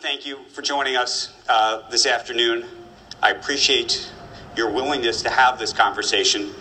thank 0.00 0.24
you 0.24 0.38
for 0.48 0.62
joining 0.62 0.96
us 0.96 1.30
uh, 1.46 1.82
this 1.90 2.06
afternoon. 2.06 2.64
I 3.22 3.32
appreciate 3.32 4.10
your 4.56 4.70
willingness 4.72 5.20
to 5.22 5.28
have 5.28 5.58
this 5.58 5.74
conversation. 5.74 6.52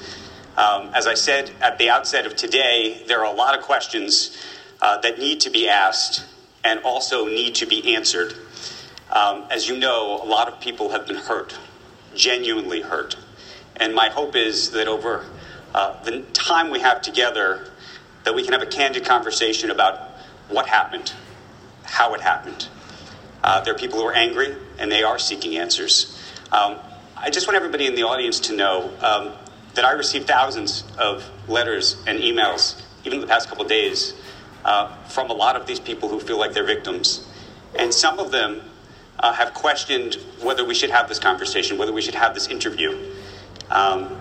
Um, 0.58 0.90
as 0.94 1.08
I 1.08 1.14
said 1.14 1.50
at 1.62 1.78
the 1.78 1.90
outset 1.90 2.26
of 2.26 2.36
today, 2.36 3.02
there 3.08 3.20
are 3.20 3.34
a 3.34 3.36
lot 3.36 3.58
of 3.58 3.64
questions 3.64 4.38
uh, 4.82 5.00
that 5.00 5.20
need 5.20 5.40
to 5.42 5.50
be 5.50 5.70
asked 5.70 6.26
and 6.66 6.82
also 6.82 7.28
need 7.28 7.56
to 7.56 7.66
be 7.66 7.96
answered. 7.96 8.34
Um, 9.10 9.46
as 9.50 9.70
you 9.70 9.78
know, 9.78 10.22
a 10.22 10.28
lot 10.28 10.50
of 10.50 10.60
people 10.60 10.90
have 10.90 11.08
been 11.08 11.16
hurt, 11.16 11.58
genuinely 12.14 12.82
hurt. 12.82 13.16
And 13.78 13.96
my 13.96 14.10
hope 14.10 14.36
is 14.36 14.72
that 14.72 14.90
over 14.90 15.26
uh, 15.74 16.04
the 16.04 16.24
time 16.34 16.72
we 16.72 16.82
have 16.82 17.02
together, 17.02 17.72
that 18.26 18.36
we 18.36 18.44
can 18.44 18.52
have 18.52 18.62
a 18.62 18.66
candid 18.66 19.06
conversation 19.06 19.72
about 19.72 20.10
what 20.50 20.68
happened, 20.68 21.14
how 21.86 22.14
it 22.14 22.20
happened. 22.20 22.68
Uh, 23.44 23.62
there 23.62 23.74
are 23.74 23.78
people 23.78 24.00
who 24.00 24.06
are 24.06 24.14
angry, 24.14 24.56
and 24.78 24.92
they 24.92 25.04
are 25.04 25.18
seeking 25.18 25.58
answers. 25.58 26.20
Um, 26.52 26.78
I 27.16 27.30
just 27.30 27.48
want 27.48 27.58
everybody 27.58 27.86
in 27.86 27.96
the 27.96 28.04
audience 28.04 28.40
to 28.42 28.56
know 28.56 28.92
um, 29.02 29.34
that 29.76 29.86
I 29.86 29.92
received 29.92 30.28
thousands 30.28 30.84
of 30.98 31.30
letters 31.48 31.98
and 32.08 32.20
emails, 32.20 32.82
even 33.06 33.22
the 33.22 33.28
past 33.28 33.50
couple 33.50 33.66
days, 33.66 34.14
uh, 34.66 34.96
from 35.06 35.30
a 35.30 35.34
lot 35.34 35.56
of 35.56 35.68
these 35.68 35.80
people 35.80 36.10
who 36.10 36.20
feel 36.20 36.38
like 36.38 36.54
they're 36.54 36.66
victims. 36.66 37.28
And 37.78 37.94
some 37.94 38.20
of 38.20 38.32
them 38.32 38.62
uh, 39.20 39.34
have 39.34 39.54
questioned 39.54 40.16
whether 40.42 40.66
we 40.66 40.74
should 40.74 40.90
have 40.90 41.08
this 41.08 41.20
conversation, 41.20 41.78
whether 41.78 41.94
we 41.94 42.02
should 42.02 42.16
have 42.16 42.34
this 42.34 42.48
interview. 42.48 42.98
Um, 43.70 44.20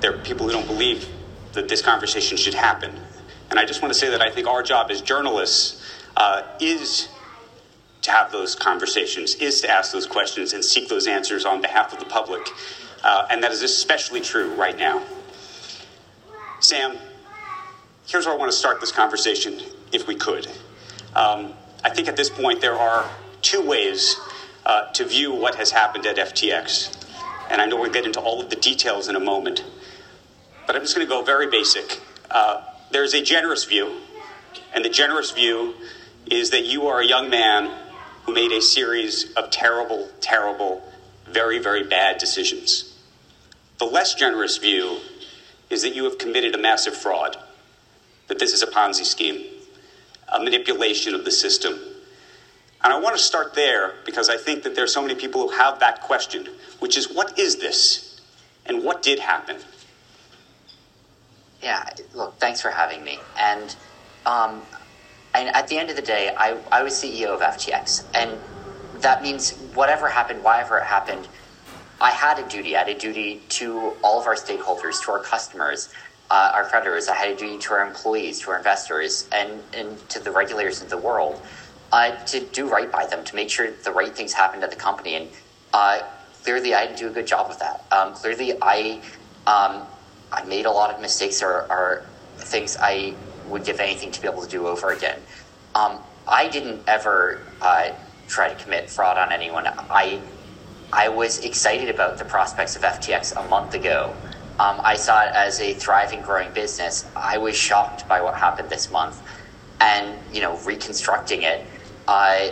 there 0.00 0.14
are 0.14 0.18
people 0.18 0.46
who 0.46 0.52
don't 0.52 0.66
believe 0.66 1.08
that 1.52 1.68
this 1.68 1.80
conversation 1.82 2.36
should 2.36 2.54
happen. 2.54 2.92
And 3.50 3.58
I 3.58 3.64
just 3.64 3.80
want 3.80 3.94
to 3.94 3.98
say 3.98 4.10
that 4.10 4.20
I 4.20 4.30
think 4.30 4.46
our 4.46 4.62
job 4.62 4.90
as 4.90 5.00
journalists 5.00 5.82
uh, 6.16 6.42
is 6.60 7.08
to 8.04 8.10
have 8.10 8.30
those 8.30 8.54
conversations, 8.54 9.34
is 9.36 9.60
to 9.62 9.70
ask 9.70 9.92
those 9.92 10.06
questions 10.06 10.52
and 10.52 10.62
seek 10.62 10.88
those 10.88 11.06
answers 11.06 11.44
on 11.44 11.60
behalf 11.60 11.92
of 11.92 11.98
the 11.98 12.04
public. 12.04 12.46
Uh, 13.02 13.26
and 13.30 13.42
that 13.42 13.50
is 13.50 13.62
especially 13.62 14.20
true 14.20 14.54
right 14.54 14.78
now. 14.78 15.02
Sam, 16.60 16.96
here's 18.06 18.26
where 18.26 18.34
I 18.34 18.38
want 18.38 18.52
to 18.52 18.56
start 18.56 18.80
this 18.80 18.92
conversation, 18.92 19.60
if 19.92 20.06
we 20.06 20.14
could. 20.14 20.46
Um, 21.14 21.54
I 21.82 21.90
think 21.90 22.08
at 22.08 22.16
this 22.16 22.28
point 22.28 22.60
there 22.60 22.74
are 22.74 23.08
two 23.40 23.62
ways 23.62 24.16
uh, 24.66 24.90
to 24.92 25.04
view 25.04 25.34
what 25.34 25.54
has 25.54 25.70
happened 25.70 26.06
at 26.06 26.16
FTX. 26.16 27.06
And 27.50 27.60
I 27.60 27.66
know 27.66 27.76
we'll 27.76 27.92
get 27.92 28.06
into 28.06 28.20
all 28.20 28.40
of 28.40 28.50
the 28.50 28.56
details 28.56 29.08
in 29.08 29.16
a 29.16 29.20
moment. 29.20 29.64
But 30.66 30.76
I'm 30.76 30.82
just 30.82 30.94
going 30.94 31.06
to 31.06 31.10
go 31.10 31.22
very 31.22 31.50
basic. 31.50 32.00
Uh, 32.30 32.62
there's 32.90 33.14
a 33.14 33.22
generous 33.22 33.64
view, 33.64 33.98
and 34.72 34.84
the 34.84 34.88
generous 34.88 35.30
view 35.30 35.74
is 36.26 36.50
that 36.50 36.64
you 36.64 36.86
are 36.86 37.00
a 37.00 37.06
young 37.06 37.28
man 37.28 37.70
who 38.24 38.32
made 38.32 38.52
a 38.52 38.60
series 38.60 39.32
of 39.34 39.50
terrible, 39.50 40.08
terrible, 40.20 40.82
very, 41.26 41.58
very 41.58 41.84
bad 41.84 42.18
decisions. 42.18 42.94
The 43.78 43.84
less 43.84 44.14
generous 44.14 44.56
view 44.58 44.98
is 45.70 45.82
that 45.82 45.94
you 45.94 46.04
have 46.04 46.18
committed 46.18 46.54
a 46.54 46.58
massive 46.58 46.96
fraud, 46.96 47.36
that 48.28 48.38
this 48.38 48.52
is 48.52 48.62
a 48.62 48.66
Ponzi 48.66 49.04
scheme, 49.04 49.44
a 50.32 50.38
manipulation 50.38 51.14
of 51.14 51.24
the 51.24 51.30
system. 51.30 51.78
And 52.82 52.92
I 52.92 52.98
want 52.98 53.16
to 53.16 53.22
start 53.22 53.54
there 53.54 53.94
because 54.04 54.28
I 54.28 54.36
think 54.36 54.62
that 54.62 54.74
there 54.74 54.84
are 54.84 54.88
so 54.88 55.02
many 55.02 55.14
people 55.14 55.42
who 55.42 55.56
have 55.56 55.80
that 55.80 56.02
question, 56.02 56.48
which 56.78 56.96
is 56.96 57.12
what 57.12 57.38
is 57.38 57.56
this? 57.56 58.20
And 58.66 58.82
what 58.82 59.02
did 59.02 59.18
happen? 59.18 59.56
Yeah, 61.62 61.88
look, 62.14 62.38
thanks 62.38 62.60
for 62.60 62.70
having 62.70 63.02
me. 63.04 63.18
And 63.38 63.74
um, 64.26 64.62
and 65.34 65.54
at 65.56 65.68
the 65.68 65.78
end 65.78 65.90
of 65.90 65.96
the 65.96 66.02
day, 66.02 66.32
I, 66.36 66.60
I 66.72 66.82
was 66.82 66.94
CEO 66.94 67.28
of 67.34 67.40
FTX. 67.40 68.06
And 68.14 68.40
that 68.94 69.22
means 69.22 69.52
whatever 69.74 70.10
happened, 70.10 70.44
whatever 70.44 70.78
it 70.78 70.84
happened, 70.86 71.28
I 72.00 72.12
had 72.12 72.38
a 72.38 72.48
duty. 72.48 72.76
I 72.76 72.80
had 72.80 72.88
a 72.88 72.98
duty 72.98 73.46
to 73.50 73.96
all 74.02 74.20
of 74.20 74.26
our 74.26 74.36
stakeholders, 74.36 75.02
to 75.04 75.12
our 75.12 75.20
customers, 75.22 75.90
uh, 76.30 76.52
our 76.54 76.68
creditors. 76.68 77.08
I 77.08 77.16
had 77.16 77.30
a 77.30 77.36
duty 77.36 77.58
to 77.58 77.74
our 77.74 77.86
employees, 77.86 78.40
to 78.42 78.50
our 78.52 78.58
investors, 78.58 79.28
and, 79.32 79.64
and 79.74 80.08
to 80.10 80.20
the 80.20 80.32
regulators 80.32 80.82
of 80.82 80.90
the 80.90 80.98
world 80.98 81.40
uh, 81.92 82.12
to 82.26 82.40
do 82.40 82.68
right 82.70 82.90
by 82.92 83.06
them, 83.06 83.24
to 83.24 83.36
make 83.36 83.50
sure 83.50 83.70
the 83.84 83.92
right 83.92 84.14
things 84.16 84.34
happened 84.34 84.64
at 84.64 84.70
the 84.70 84.76
company. 84.76 85.16
And 85.16 85.30
uh, 85.72 86.00
clearly, 86.44 86.74
I 86.74 86.86
didn't 86.86 86.98
do 86.98 87.08
a 87.08 87.12
good 87.12 87.26
job 87.26 87.50
of 87.50 87.58
that. 87.60 87.86
Um, 87.92 88.14
clearly, 88.14 88.54
I 88.62 89.02
um, 89.46 89.88
I 90.32 90.44
made 90.44 90.66
a 90.66 90.70
lot 90.72 90.94
of 90.94 91.00
mistakes 91.00 91.42
or, 91.42 91.66
or 91.70 92.06
things 92.38 92.76
I 92.80 93.18
would 93.48 93.64
give 93.64 93.80
anything 93.80 94.10
to 94.12 94.20
be 94.20 94.28
able 94.28 94.42
to 94.42 94.48
do 94.48 94.66
over 94.66 94.92
again. 94.92 95.20
Um, 95.74 95.98
I 96.26 96.48
didn't 96.48 96.82
ever 96.88 97.42
uh, 97.60 97.90
try 98.28 98.48
to 98.52 98.54
commit 98.62 98.90
fraud 98.90 99.18
on 99.18 99.32
anyone. 99.32 99.66
I 99.90 100.22
I 100.92 101.08
was 101.08 101.40
excited 101.40 101.88
about 101.88 102.18
the 102.18 102.24
prospects 102.24 102.76
of 102.76 102.82
FTX 102.82 103.34
a 103.36 103.48
month 103.48 103.74
ago. 103.74 104.14
Um, 104.60 104.80
I 104.84 104.94
saw 104.94 105.24
it 105.24 105.32
as 105.34 105.60
a 105.60 105.74
thriving, 105.74 106.22
growing 106.22 106.52
business. 106.52 107.10
I 107.16 107.38
was 107.38 107.56
shocked 107.56 108.08
by 108.08 108.20
what 108.22 108.36
happened 108.36 108.70
this 108.70 108.90
month, 108.90 109.20
and 109.80 110.16
you 110.32 110.40
know, 110.40 110.56
reconstructing 110.58 111.42
it. 111.42 111.66
Uh, 112.06 112.50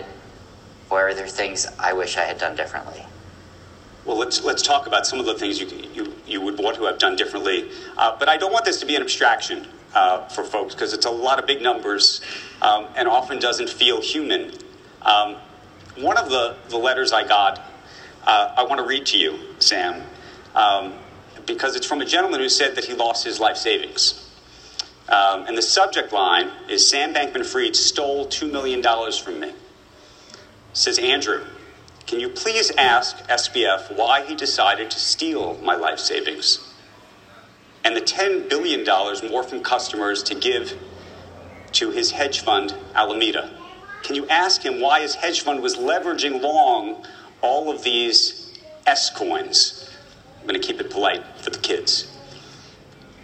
where 0.88 1.08
are 1.08 1.14
there 1.14 1.28
things 1.28 1.66
I 1.78 1.92
wish 1.92 2.16
I 2.16 2.22
had 2.22 2.38
done 2.38 2.56
differently? 2.56 3.06
Well, 4.04 4.18
let's 4.18 4.42
let's 4.42 4.62
talk 4.62 4.86
about 4.88 5.06
some 5.06 5.20
of 5.20 5.26
the 5.26 5.34
things 5.34 5.60
you 5.60 5.68
you, 5.94 6.16
you 6.26 6.40
would 6.40 6.58
want 6.58 6.76
to 6.76 6.84
have 6.84 6.98
done 6.98 7.14
differently. 7.16 7.70
Uh, 7.96 8.16
but 8.18 8.28
I 8.28 8.36
don't 8.36 8.52
want 8.52 8.64
this 8.64 8.80
to 8.80 8.86
be 8.86 8.96
an 8.96 9.02
abstraction 9.02 9.68
uh, 9.94 10.26
for 10.28 10.44
folks 10.44 10.74
because 10.74 10.92
it's 10.92 11.06
a 11.06 11.10
lot 11.10 11.38
of 11.38 11.46
big 11.46 11.62
numbers 11.62 12.20
um, 12.60 12.86
and 12.96 13.08
often 13.08 13.38
doesn't 13.38 13.68
feel 13.68 14.00
human. 14.00 14.52
Um, 15.02 15.36
one 15.96 16.16
of 16.16 16.30
the, 16.30 16.56
the 16.68 16.78
letters 16.78 17.12
I 17.12 17.26
got, 17.26 17.58
uh, 18.26 18.54
I 18.56 18.64
want 18.64 18.80
to 18.80 18.86
read 18.86 19.06
to 19.06 19.18
you, 19.18 19.38
Sam, 19.58 20.02
um, 20.54 20.94
because 21.46 21.76
it's 21.76 21.86
from 21.86 22.00
a 22.00 22.06
gentleman 22.06 22.40
who 22.40 22.48
said 22.48 22.76
that 22.76 22.84
he 22.84 22.94
lost 22.94 23.24
his 23.24 23.40
life 23.40 23.56
savings. 23.56 24.30
Um, 25.08 25.46
and 25.46 25.58
the 25.58 25.62
subject 25.62 26.12
line 26.12 26.50
is 26.68 26.88
Sam 26.88 27.12
Bankman 27.12 27.44
Fried 27.44 27.76
stole 27.76 28.26
$2 28.26 28.50
million 28.50 28.82
from 29.12 29.40
me. 29.40 29.52
Says, 30.72 30.98
Andrew, 30.98 31.44
can 32.06 32.20
you 32.20 32.28
please 32.28 32.70
ask 32.76 33.16
SBF 33.28 33.96
why 33.96 34.24
he 34.24 34.34
decided 34.34 34.90
to 34.90 34.98
steal 34.98 35.58
my 35.62 35.74
life 35.74 35.98
savings? 35.98 36.71
And 37.84 37.96
the 37.96 38.00
$10 38.00 38.48
billion 38.48 38.84
more 39.30 39.42
from 39.42 39.62
customers 39.62 40.22
to 40.24 40.34
give 40.34 40.78
to 41.72 41.90
his 41.90 42.10
hedge 42.12 42.40
fund, 42.40 42.74
Alameda. 42.94 43.50
Can 44.02 44.16
you 44.16 44.26
ask 44.28 44.62
him 44.62 44.80
why 44.80 45.00
his 45.00 45.14
hedge 45.14 45.40
fund 45.40 45.62
was 45.62 45.76
leveraging 45.76 46.40
long 46.42 47.04
all 47.40 47.70
of 47.70 47.82
these 47.82 48.58
S 48.86 49.10
coins? 49.10 49.90
I'm 50.40 50.46
going 50.46 50.60
to 50.60 50.66
keep 50.66 50.80
it 50.80 50.90
polite 50.90 51.24
for 51.38 51.50
the 51.50 51.58
kids. 51.58 52.10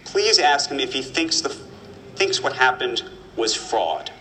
Please 0.05 0.39
ask 0.39 0.69
him 0.69 0.79
if 0.79 0.93
he 0.93 1.01
thinks, 1.01 1.41
the, 1.41 1.49
thinks 2.15 2.41
what 2.41 2.53
happened 2.53 3.03
was 3.35 3.53
fraud. 3.53 4.11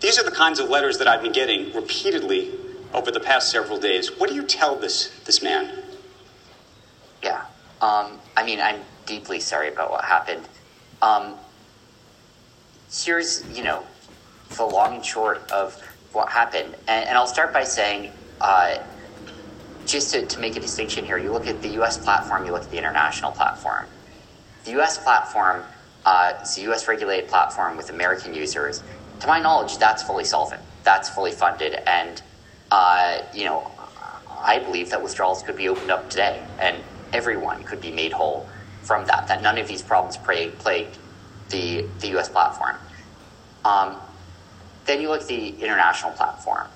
These 0.00 0.18
are 0.18 0.24
the 0.24 0.30
kinds 0.30 0.60
of 0.60 0.68
letters 0.68 0.98
that 0.98 1.08
I've 1.08 1.22
been 1.22 1.32
getting 1.32 1.72
repeatedly 1.74 2.50
over 2.92 3.10
the 3.10 3.20
past 3.20 3.50
several 3.50 3.78
days. 3.78 4.08
What 4.18 4.28
do 4.28 4.34
you 4.34 4.42
tell 4.42 4.76
this, 4.76 5.10
this 5.24 5.42
man? 5.42 5.82
Yeah. 7.22 7.44
Um, 7.80 8.18
I 8.36 8.44
mean, 8.44 8.60
I'm 8.60 8.80
deeply 9.06 9.40
sorry 9.40 9.68
about 9.68 9.90
what 9.90 10.04
happened. 10.04 10.48
Um, 11.00 11.34
here's, 12.92 13.44
you 13.56 13.64
know, 13.64 13.84
the 14.56 14.64
long 14.64 14.96
and 14.96 15.04
short 15.04 15.50
of 15.50 15.80
what 16.12 16.28
happened. 16.28 16.74
And, 16.88 17.08
and 17.08 17.18
I'll 17.18 17.26
start 17.26 17.52
by 17.52 17.64
saying, 17.64 18.12
uh, 18.40 18.78
just 19.86 20.12
to, 20.12 20.26
to 20.26 20.40
make 20.40 20.56
a 20.56 20.60
distinction 20.60 21.04
here, 21.04 21.18
you 21.18 21.32
look 21.32 21.46
at 21.46 21.62
the 21.62 21.70
US 21.80 21.98
platform, 21.98 22.44
you 22.46 22.52
look 22.52 22.62
at 22.62 22.70
the 22.70 22.78
international 22.78 23.32
platform. 23.32 23.86
The 24.64 24.80
US 24.80 24.98
platform 24.98 25.64
uh, 26.04 26.34
is 26.42 26.58
a 26.58 26.72
US 26.72 26.88
regulated 26.88 27.28
platform 27.28 27.76
with 27.76 27.90
American 27.90 28.34
users. 28.34 28.82
To 29.20 29.26
my 29.26 29.40
knowledge, 29.40 29.78
that's 29.78 30.02
fully 30.02 30.24
solvent, 30.24 30.62
that's 30.84 31.08
fully 31.08 31.32
funded, 31.32 31.74
and 31.86 32.20
uh, 32.70 33.18
you 33.32 33.44
know, 33.44 33.70
I 34.28 34.58
believe 34.58 34.90
that 34.90 35.02
withdrawals 35.02 35.42
could 35.42 35.56
be 35.56 35.68
opened 35.68 35.90
up 35.90 36.10
today, 36.10 36.42
and 36.58 36.82
everyone 37.12 37.62
could 37.62 37.80
be 37.80 37.92
made 37.92 38.12
whole 38.12 38.48
from 38.82 39.06
that. 39.06 39.28
That 39.28 39.42
none 39.42 39.58
of 39.58 39.68
these 39.68 39.82
problems 39.82 40.16
plague, 40.16 40.58
plague 40.58 40.88
the 41.50 41.86
the 42.00 42.08
U.S. 42.08 42.28
platform. 42.28 42.76
Um, 43.64 43.96
then 44.84 45.00
you 45.00 45.08
look 45.08 45.22
at 45.22 45.28
the 45.28 45.48
international 45.48 46.12
platform, 46.12 46.66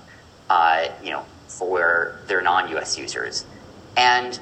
uh, 0.49 0.87
you 1.03 1.09
know, 1.09 1.25
for 1.47 2.19
their 2.27 2.41
non-U.S. 2.41 2.97
users, 2.97 3.45
and 3.95 4.39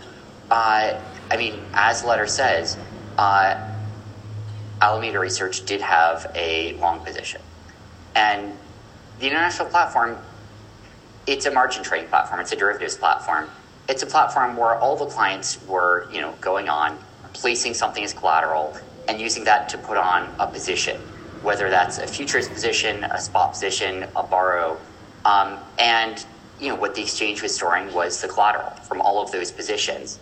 uh, 0.51 0.93
I 1.31 1.37
mean, 1.37 1.59
as 1.73 2.01
the 2.01 2.07
letter 2.07 2.27
says, 2.27 2.77
uh, 3.17 3.55
Alameda 4.81 5.19
Research 5.19 5.65
did 5.65 5.81
have 5.81 6.31
a 6.35 6.73
long 6.77 6.99
position, 6.99 7.41
and 8.15 8.53
the 9.19 9.27
international 9.27 9.69
platform 9.69 10.17
it's 11.27 11.45
a 11.45 11.51
margin 11.51 11.83
trading 11.83 12.07
platform. 12.09 12.39
It's 12.39 12.51
a 12.51 12.55
derivatives 12.55 12.97
platform. 12.97 13.49
It's 13.89 14.03
a 14.03 14.05
platform 14.05 14.57
where 14.57 14.75
all 14.79 14.95
the 14.95 15.05
clients 15.05 15.61
were, 15.67 16.07
you 16.11 16.21
know, 16.21 16.33
going 16.41 16.69
on, 16.69 16.97
placing 17.35 17.73
something 17.75 18.03
as 18.03 18.13
collateral, 18.13 18.75
and 19.07 19.21
using 19.21 19.43
that 19.43 19.69
to 19.69 19.77
put 19.77 19.97
on 19.97 20.33
a 20.39 20.47
position, 20.47 20.99
whether 21.43 21.69
that's 21.69 21.99
a 21.99 22.07
futures 22.07 22.47
position, 22.49 23.03
a 23.03 23.19
spot 23.21 23.51
position, 23.53 24.07
a 24.15 24.23
borrow, 24.23 24.77
Um, 25.25 25.57
and 25.79 26.23
you 26.59 26.69
know 26.69 26.75
what 26.75 26.95
the 26.95 27.01
exchange 27.01 27.41
was 27.41 27.53
storing 27.53 27.93
was 27.93 28.21
the 28.21 28.27
collateral 28.27 28.71
from 28.87 29.01
all 29.01 29.21
of 29.23 29.31
those 29.31 29.51
positions. 29.51 30.19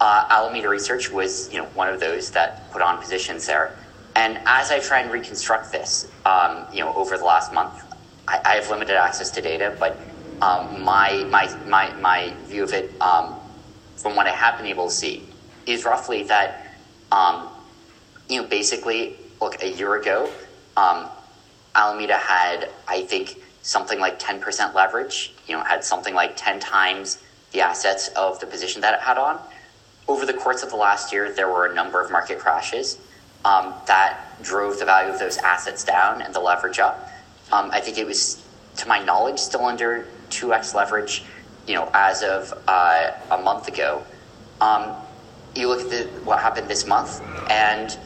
Uh, 0.00 0.26
Alameda 0.28 0.68
Research 0.68 1.10
was 1.10 1.52
you 1.52 1.58
know 1.58 1.66
one 1.74 1.88
of 1.88 1.98
those 2.00 2.30
that 2.32 2.70
put 2.72 2.82
on 2.82 2.98
positions 2.98 3.46
there. 3.46 3.76
And 4.16 4.38
as 4.46 4.70
I 4.70 4.80
try 4.80 5.00
and 5.00 5.10
reconstruct 5.10 5.70
this, 5.72 6.08
um, 6.26 6.66
you 6.72 6.80
know, 6.80 6.92
over 6.94 7.16
the 7.16 7.24
last 7.24 7.52
month, 7.52 7.82
I, 8.26 8.40
I, 8.44 8.54
have 8.56 8.68
limited 8.68 8.96
access 8.96 9.30
to 9.30 9.40
data, 9.40 9.76
but 9.78 9.96
um, 10.42 10.82
my, 10.82 11.24
my, 11.30 11.46
my, 11.66 11.92
my 11.94 12.34
view 12.46 12.64
of 12.64 12.72
it, 12.72 12.90
um, 13.00 13.36
from 13.96 14.16
what 14.16 14.26
I 14.26 14.32
have 14.32 14.58
been 14.58 14.66
able 14.66 14.86
to 14.88 14.94
see, 14.94 15.28
is 15.66 15.84
roughly 15.84 16.24
that, 16.24 16.74
um, 17.12 17.48
you 18.28 18.42
know, 18.42 18.48
basically, 18.48 19.16
look, 19.40 19.62
a 19.62 19.70
year 19.70 19.96
ago, 19.96 20.30
um, 20.76 21.08
Alameda 21.74 22.16
had, 22.16 22.68
I 22.88 23.02
think, 23.02 23.38
something 23.62 24.00
like 24.00 24.18
10% 24.18 24.74
leverage, 24.74 25.32
you 25.46 25.56
know, 25.56 25.62
had 25.62 25.84
something 25.84 26.14
like 26.14 26.36
10 26.36 26.60
times 26.60 27.22
the 27.52 27.60
assets 27.60 28.08
of 28.08 28.40
the 28.40 28.46
position 28.46 28.80
that 28.82 28.94
it 28.94 29.00
had 29.00 29.18
on. 29.18 29.38
Over 30.08 30.26
the 30.26 30.34
course 30.34 30.62
of 30.62 30.70
the 30.70 30.76
last 30.76 31.12
year, 31.12 31.32
there 31.32 31.48
were 31.48 31.66
a 31.66 31.74
number 31.74 32.00
of 32.00 32.10
market 32.10 32.38
crashes 32.38 32.98
um, 33.44 33.74
that 33.86 34.40
drove 34.42 34.78
the 34.78 34.84
value 34.84 35.12
of 35.12 35.18
those 35.18 35.36
assets 35.38 35.84
down 35.84 36.22
and 36.22 36.34
the 36.34 36.40
leverage 36.40 36.78
up. 36.78 37.10
Um, 37.52 37.70
I 37.72 37.80
think 37.80 37.98
it 37.98 38.06
was, 38.06 38.42
to 38.78 38.88
my 38.88 39.02
knowledge, 39.02 39.38
still 39.38 39.64
under 39.64 40.06
2x 40.30 40.74
leverage, 40.74 41.24
you 41.66 41.74
know, 41.74 41.90
as 41.92 42.22
of 42.22 42.52
uh, 42.66 43.12
a 43.30 43.38
month 43.38 43.68
ago. 43.68 44.02
Um, 44.60 44.94
you 45.54 45.68
look 45.68 45.80
at 45.80 45.90
the, 45.90 46.20
what 46.24 46.40
happened 46.40 46.68
this 46.68 46.86
month, 46.86 47.20
and 47.50 47.96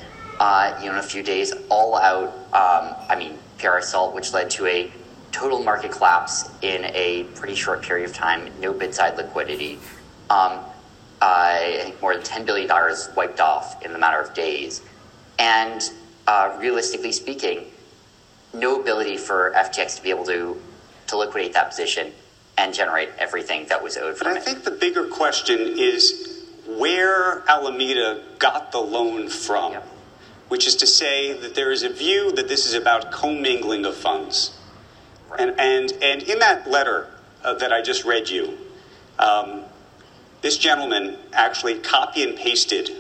uh, 0.41 0.77
you 0.81 0.87
know, 0.87 0.93
in 0.93 0.99
a 0.99 1.03
few 1.03 1.23
days, 1.23 1.53
all 1.69 1.97
out. 1.97 2.29
Um, 2.53 2.95
I 3.09 3.17
mean, 3.19 3.39
PR 3.59 3.77
assault, 3.77 4.15
which 4.15 4.33
led 4.33 4.51
to 4.51 4.67
a 4.67 4.91
total 5.33 5.63
market 5.63 5.91
collapse 5.93 6.49
in 6.63 6.85
a 6.87 7.25
pretty 7.35 7.55
short 7.55 7.83
period 7.83 8.09
of 8.09 8.15
time. 8.15 8.51
No 8.61 8.73
bid 8.73 8.95
side 8.95 9.17
liquidity. 9.17 9.79
Um, 10.31 10.61
uh, 11.21 11.27
I 11.27 11.81
think 11.83 12.01
more 12.01 12.15
than 12.15 12.25
ten 12.25 12.45
billion 12.45 12.69
dollars 12.69 13.09
wiped 13.17 13.41
off 13.41 13.85
in 13.85 13.93
the 13.93 13.99
matter 13.99 14.21
of 14.21 14.35
days. 14.35 14.83
And 15.39 15.83
uh, 16.27 16.57
realistically 16.61 17.13
speaking, 17.13 17.67
no 18.53 18.81
ability 18.81 19.17
for 19.17 19.53
FTX 19.57 19.97
to 19.97 20.03
be 20.03 20.11
able 20.11 20.25
to, 20.27 20.61
to 21.09 21.17
liquidate 21.17 21.53
that 21.55 21.71
position 21.71 22.13
and 22.57 22.73
generate 22.73 23.11
everything 23.19 23.67
that 23.67 23.83
was 23.83 23.97
owed 23.97 24.17
from 24.17 24.29
but 24.29 24.37
it. 24.37 24.41
I 24.41 24.45
think 24.45 24.65
the 24.65 24.71
bigger 24.71 25.07
question 25.07 25.75
is 25.77 26.34
where 26.67 27.49
Alameda 27.49 28.23
got 28.39 28.73
the 28.73 28.79
loan 28.79 29.29
from, 29.29 29.73
yep. 29.73 29.89
which 30.49 30.67
is 30.67 30.77
to 30.77 30.87
say 30.87 31.39
that 31.41 31.55
there 31.55 31.71
is 31.71 31.83
a 31.83 31.89
view 31.89 32.33
that 32.33 32.49
this 32.49 32.67
is 32.67 32.75
about 32.75 33.13
commingling 33.13 33.85
of 33.85 33.97
funds. 33.97 34.57
Right. 35.31 35.41
And, 35.41 35.61
and, 35.61 35.93
and 36.03 36.23
in 36.23 36.39
that 36.39 36.69
letter 36.69 37.11
uh, 37.43 37.55
that 37.55 37.73
I 37.73 37.83
just 37.83 38.05
read 38.05 38.29
you, 38.29 38.59
um, 39.19 39.63
this 40.41 40.59
gentleman 40.59 41.17
actually 41.33 41.79
copy 41.79 42.23
and 42.23 42.37
pasted 42.37 42.91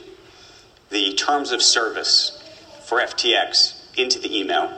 the 0.91 1.15
terms 1.15 1.53
of 1.53 1.63
service 1.63 2.43
for 2.85 3.01
FTX 3.01 3.97
into 3.97 4.19
the 4.19 4.39
email. 4.39 4.73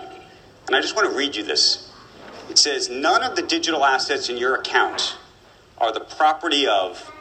And 0.67 0.75
I 0.75 0.81
just 0.81 0.97
want 0.97 1.11
to 1.11 1.17
read 1.17 1.37
you 1.37 1.43
this. 1.43 1.93
It 2.49 2.59
says 2.59 2.89
None 2.89 3.23
of 3.23 3.37
the 3.37 3.43
digital 3.43 3.85
assets 3.85 4.29
in 4.29 4.37
your 4.37 4.57
account 4.57 5.17
are 5.79 5.93
the 5.93 6.01
property 6.01 6.67
of, 6.67 7.13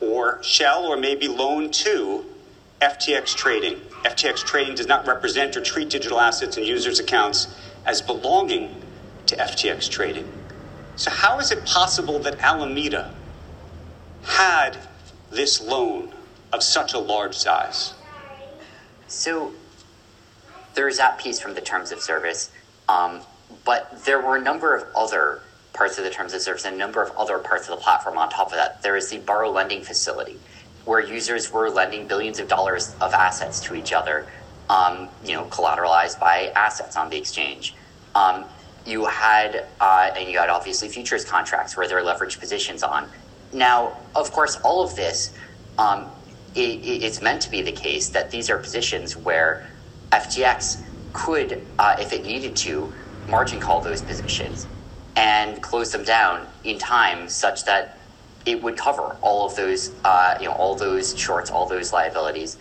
or 0.00 0.42
shall 0.42 0.86
or 0.86 0.96
may 0.96 1.14
be 1.14 1.28
loaned 1.28 1.74
to, 1.74 2.24
FTX 2.80 3.34
Trading. 3.36 3.76
FTX 4.04 4.44
Trading 4.44 4.74
does 4.74 4.86
not 4.86 5.06
represent 5.06 5.56
or 5.56 5.60
treat 5.60 5.90
digital 5.90 6.18
assets 6.18 6.56
in 6.56 6.64
users' 6.64 6.98
accounts 6.98 7.54
as 7.84 8.00
belonging 8.00 8.82
to 9.26 9.36
FTX 9.36 9.90
Trading. 9.90 10.26
So, 10.96 11.10
how 11.10 11.38
is 11.38 11.50
it 11.50 11.64
possible 11.66 12.18
that 12.20 12.38
Alameda 12.40 13.14
had 14.22 14.78
this 15.30 15.60
loan 15.60 16.12
of 16.52 16.62
such 16.62 16.94
a 16.94 16.98
large 16.98 17.34
size? 17.34 17.94
So 19.06 19.52
there's 20.74 20.98
that 20.98 21.18
piece 21.18 21.40
from 21.40 21.54
the 21.54 21.60
terms 21.60 21.92
of 21.92 22.00
service, 22.00 22.50
um, 22.88 23.20
but 23.64 24.04
there 24.04 24.20
were 24.20 24.36
a 24.36 24.40
number 24.40 24.74
of 24.74 24.84
other 24.94 25.42
parts 25.72 25.98
of 25.98 26.04
the 26.04 26.10
terms 26.10 26.34
of 26.34 26.40
service 26.40 26.64
and 26.64 26.74
a 26.74 26.78
number 26.78 27.02
of 27.02 27.16
other 27.16 27.38
parts 27.38 27.68
of 27.68 27.76
the 27.76 27.82
platform 27.82 28.18
on 28.18 28.28
top 28.28 28.48
of 28.48 28.54
that. 28.54 28.82
There 28.82 28.96
is 28.96 29.08
the 29.08 29.18
borrow 29.18 29.50
lending 29.50 29.82
facility, 29.82 30.38
where 30.84 31.00
users 31.00 31.52
were 31.52 31.70
lending 31.70 32.06
billions 32.06 32.38
of 32.38 32.48
dollars 32.48 32.94
of 33.00 33.14
assets 33.14 33.60
to 33.60 33.74
each 33.74 33.92
other, 33.92 34.26
um, 34.68 35.08
you 35.24 35.34
know, 35.34 35.44
collateralized 35.46 36.18
by 36.18 36.52
assets 36.56 36.96
on 36.96 37.10
the 37.10 37.16
exchange. 37.16 37.74
Um, 38.14 38.44
you 38.86 39.04
had, 39.06 39.66
uh, 39.80 40.10
and 40.16 40.28
you 40.28 40.38
had 40.38 40.48
obviously 40.48 40.88
futures 40.88 41.24
contracts 41.24 41.76
where 41.76 41.86
there 41.86 41.98
are 41.98 42.02
leveraged 42.02 42.40
positions 42.40 42.82
on. 42.82 43.08
Now, 43.52 43.96
of 44.14 44.32
course, 44.32 44.56
all 44.62 44.82
of 44.82 44.96
this 44.96 45.32
um, 45.78 46.10
it, 46.54 47.02
it's 47.02 47.22
meant 47.22 47.42
to 47.42 47.50
be 47.50 47.62
the 47.62 47.72
case 47.72 48.08
that 48.10 48.30
these 48.30 48.50
are 48.50 48.58
positions 48.58 49.16
where 49.16 49.68
FTX 50.12 50.82
could, 51.12 51.64
uh, 51.78 51.96
if 51.98 52.12
it 52.12 52.24
needed 52.24 52.56
to, 52.56 52.92
margin 53.28 53.60
call 53.60 53.80
those 53.80 54.02
positions 54.02 54.66
and 55.20 55.62
close 55.62 55.92
them 55.92 56.02
down 56.02 56.46
in 56.64 56.78
time 56.78 57.28
such 57.28 57.66
that 57.66 57.98
it 58.46 58.62
would 58.62 58.74
cover 58.78 59.16
all 59.20 59.46
of 59.46 59.54
those, 59.54 59.92
uh, 60.02 60.34
you 60.40 60.46
know, 60.46 60.52
all 60.52 60.74
those 60.74 61.16
shorts, 61.16 61.50
all 61.50 61.66
those 61.66 61.92
liabilities. 61.92 62.56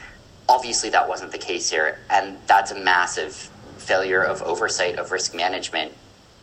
Obviously, 0.49 0.89
that 0.89 1.07
wasn't 1.07 1.31
the 1.31 1.37
case 1.37 1.69
here, 1.69 1.99
and 2.09 2.37
that's 2.47 2.71
a 2.71 2.79
massive 2.79 3.33
failure 3.77 4.21
of 4.21 4.41
oversight 4.41 4.99
of 4.99 5.13
risk 5.13 5.33
management 5.33 5.93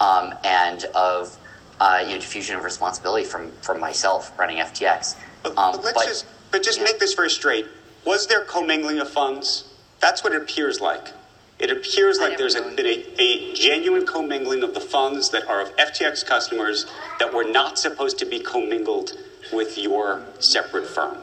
um, 0.01 0.33
and 0.43 0.85
of 0.95 1.37
uh, 1.81 2.03
you 2.03 2.15
know 2.15 2.19
diffusion 2.19 2.57
of 2.57 2.65
responsibility 2.65 3.27
from 3.27 3.53
from 3.61 3.79
myself 3.79 4.37
running 4.39 4.57
FTX. 4.57 5.17
Um, 5.45 5.53
but 5.55 5.85
let's 5.85 5.93
but, 5.93 6.07
just 6.07 6.27
but 6.51 6.63
just 6.63 6.79
yeah. 6.79 6.85
make 6.85 6.99
this 6.99 7.13
very 7.13 7.29
straight. 7.29 7.67
Was 8.07 8.27
there 8.27 8.41
commingling 8.45 9.01
of 9.01 9.11
funds? 9.11 9.69
That's 10.01 10.25
what 10.25 10.33
it 10.33 10.41
appears 10.41 10.81
like. 10.81 11.09
It 11.59 11.71
appears 11.71 12.19
like 12.19 12.37
there's 12.37 12.55
a, 12.55 12.63
been 12.63 12.87
a, 12.87 13.05
a, 13.19 13.55
genuine 13.55 14.05
commingling 14.05 14.63
of 14.63 14.75
the 14.75 14.81
funds 14.81 15.31
that 15.31 15.49
are 15.49 15.63
of 15.63 15.75
FTX 15.77 16.27
customers 16.27 16.87
that 17.19 17.33
were 17.33 17.45
not 17.45 17.79
supposed 17.79 18.19
to 18.19 18.27
be 18.27 18.41
commingled 18.41 19.13
with 19.53 19.79
your 19.79 20.23
separate 20.39 20.87
firm. 20.87 21.17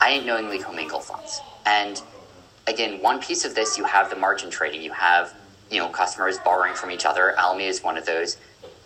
I 0.00 0.10
ain't 0.10 0.26
knowingly 0.26 0.58
commingle 0.58 0.98
funds. 0.98 1.40
And 1.66 2.02
again, 2.66 3.00
one 3.00 3.20
piece 3.20 3.44
of 3.44 3.54
this, 3.54 3.78
you 3.78 3.84
have 3.84 4.10
the 4.10 4.16
margin 4.16 4.50
trading. 4.50 4.82
You 4.82 4.92
have, 4.92 5.32
you 5.70 5.78
know, 5.78 5.88
customers 5.88 6.38
borrowing 6.38 6.74
from 6.74 6.90
each 6.90 7.06
other. 7.06 7.38
Alameda 7.38 7.68
is 7.68 7.84
one 7.84 7.96
of 7.96 8.06
those. 8.06 8.38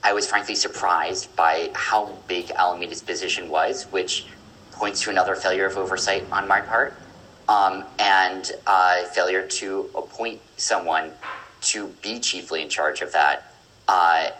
I 0.04 0.12
was 0.12 0.26
frankly 0.26 0.54
surprised 0.54 1.34
by 1.34 1.70
how 1.74 2.12
big 2.28 2.50
Alameda's 2.50 3.00
position 3.00 3.48
was, 3.48 3.84
which 3.84 4.26
points 4.72 5.00
to 5.02 5.10
another 5.10 5.34
failure 5.34 5.64
of 5.64 5.78
oversight 5.78 6.26
on 6.30 6.46
my 6.46 6.60
part 6.60 6.94
um, 7.48 7.84
and 7.98 8.52
uh, 8.66 9.04
failure 9.06 9.46
to 9.46 9.90
appoint 9.94 10.40
someone 10.56 11.12
to 11.62 11.88
be 12.02 12.20
chiefly 12.20 12.62
in 12.62 12.68
charge 12.68 13.02
of 13.02 13.12
that. 13.12 13.54
Uh, 13.88 14.30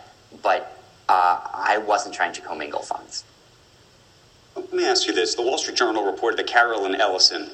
but 0.41 0.81
uh, 1.09 1.39
I 1.53 1.77
wasn't 1.79 2.15
trying 2.15 2.33
to 2.33 2.41
commingle 2.41 2.81
funds. 2.81 3.23
Let 4.55 4.73
me 4.73 4.85
ask 4.85 5.07
you 5.07 5.13
this. 5.13 5.35
The 5.35 5.41
Wall 5.41 5.57
Street 5.57 5.77
Journal 5.77 6.05
reported 6.05 6.37
that 6.37 6.47
Caroline 6.47 6.95
Ellison 6.95 7.51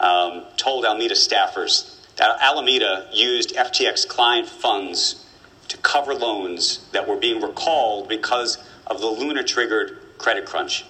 um, 0.00 0.44
told 0.56 0.84
Alameda 0.84 1.14
staffers 1.14 1.92
that 2.16 2.38
Alameda 2.40 3.08
used 3.12 3.54
FTX 3.54 4.06
client 4.08 4.48
funds 4.48 5.26
to 5.68 5.76
cover 5.78 6.14
loans 6.14 6.86
that 6.92 7.06
were 7.06 7.16
being 7.16 7.42
recalled 7.42 8.08
because 8.08 8.58
of 8.86 9.00
the 9.00 9.06
Luna 9.06 9.42
triggered 9.42 9.98
credit 10.18 10.46
crunch. 10.46 10.84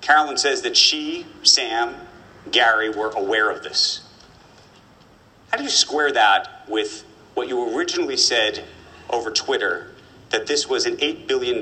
Caroline 0.00 0.38
says 0.38 0.62
that 0.62 0.76
she, 0.76 1.26
Sam, 1.42 1.94
Gary 2.50 2.90
were 2.90 3.10
aware 3.10 3.50
of 3.50 3.62
this. 3.62 4.02
How 5.50 5.58
do 5.58 5.64
you 5.64 5.70
square 5.70 6.12
that 6.12 6.64
with 6.68 7.04
what 7.34 7.48
you 7.48 7.76
originally 7.76 8.16
said 8.16 8.64
over 9.10 9.30
Twitter 9.30 9.92
that 10.30 10.46
this 10.46 10.68
was 10.68 10.86
an 10.86 10.96
$8 10.96 11.26
billion 11.26 11.58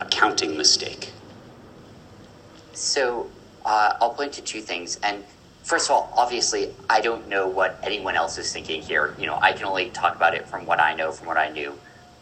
accounting 0.00 0.56
mistake? 0.56 1.12
So 2.72 3.28
uh, 3.64 3.94
I'll 4.00 4.14
point 4.14 4.32
to 4.34 4.42
two 4.42 4.60
things. 4.60 4.96
And 5.02 5.24
first 5.64 5.88
of 5.88 5.92
all, 5.92 6.12
obviously, 6.16 6.72
I 6.88 7.00
don't 7.00 7.28
know 7.28 7.48
what 7.48 7.78
anyone 7.82 8.14
else 8.14 8.38
is 8.38 8.52
thinking 8.52 8.82
here. 8.82 9.14
You 9.18 9.26
know, 9.26 9.38
I 9.40 9.52
can 9.52 9.64
only 9.64 9.90
talk 9.90 10.14
about 10.14 10.34
it 10.34 10.46
from 10.46 10.66
what 10.66 10.80
I 10.80 10.94
know, 10.94 11.10
from 11.10 11.26
what 11.26 11.36
I 11.36 11.50
knew. 11.50 11.72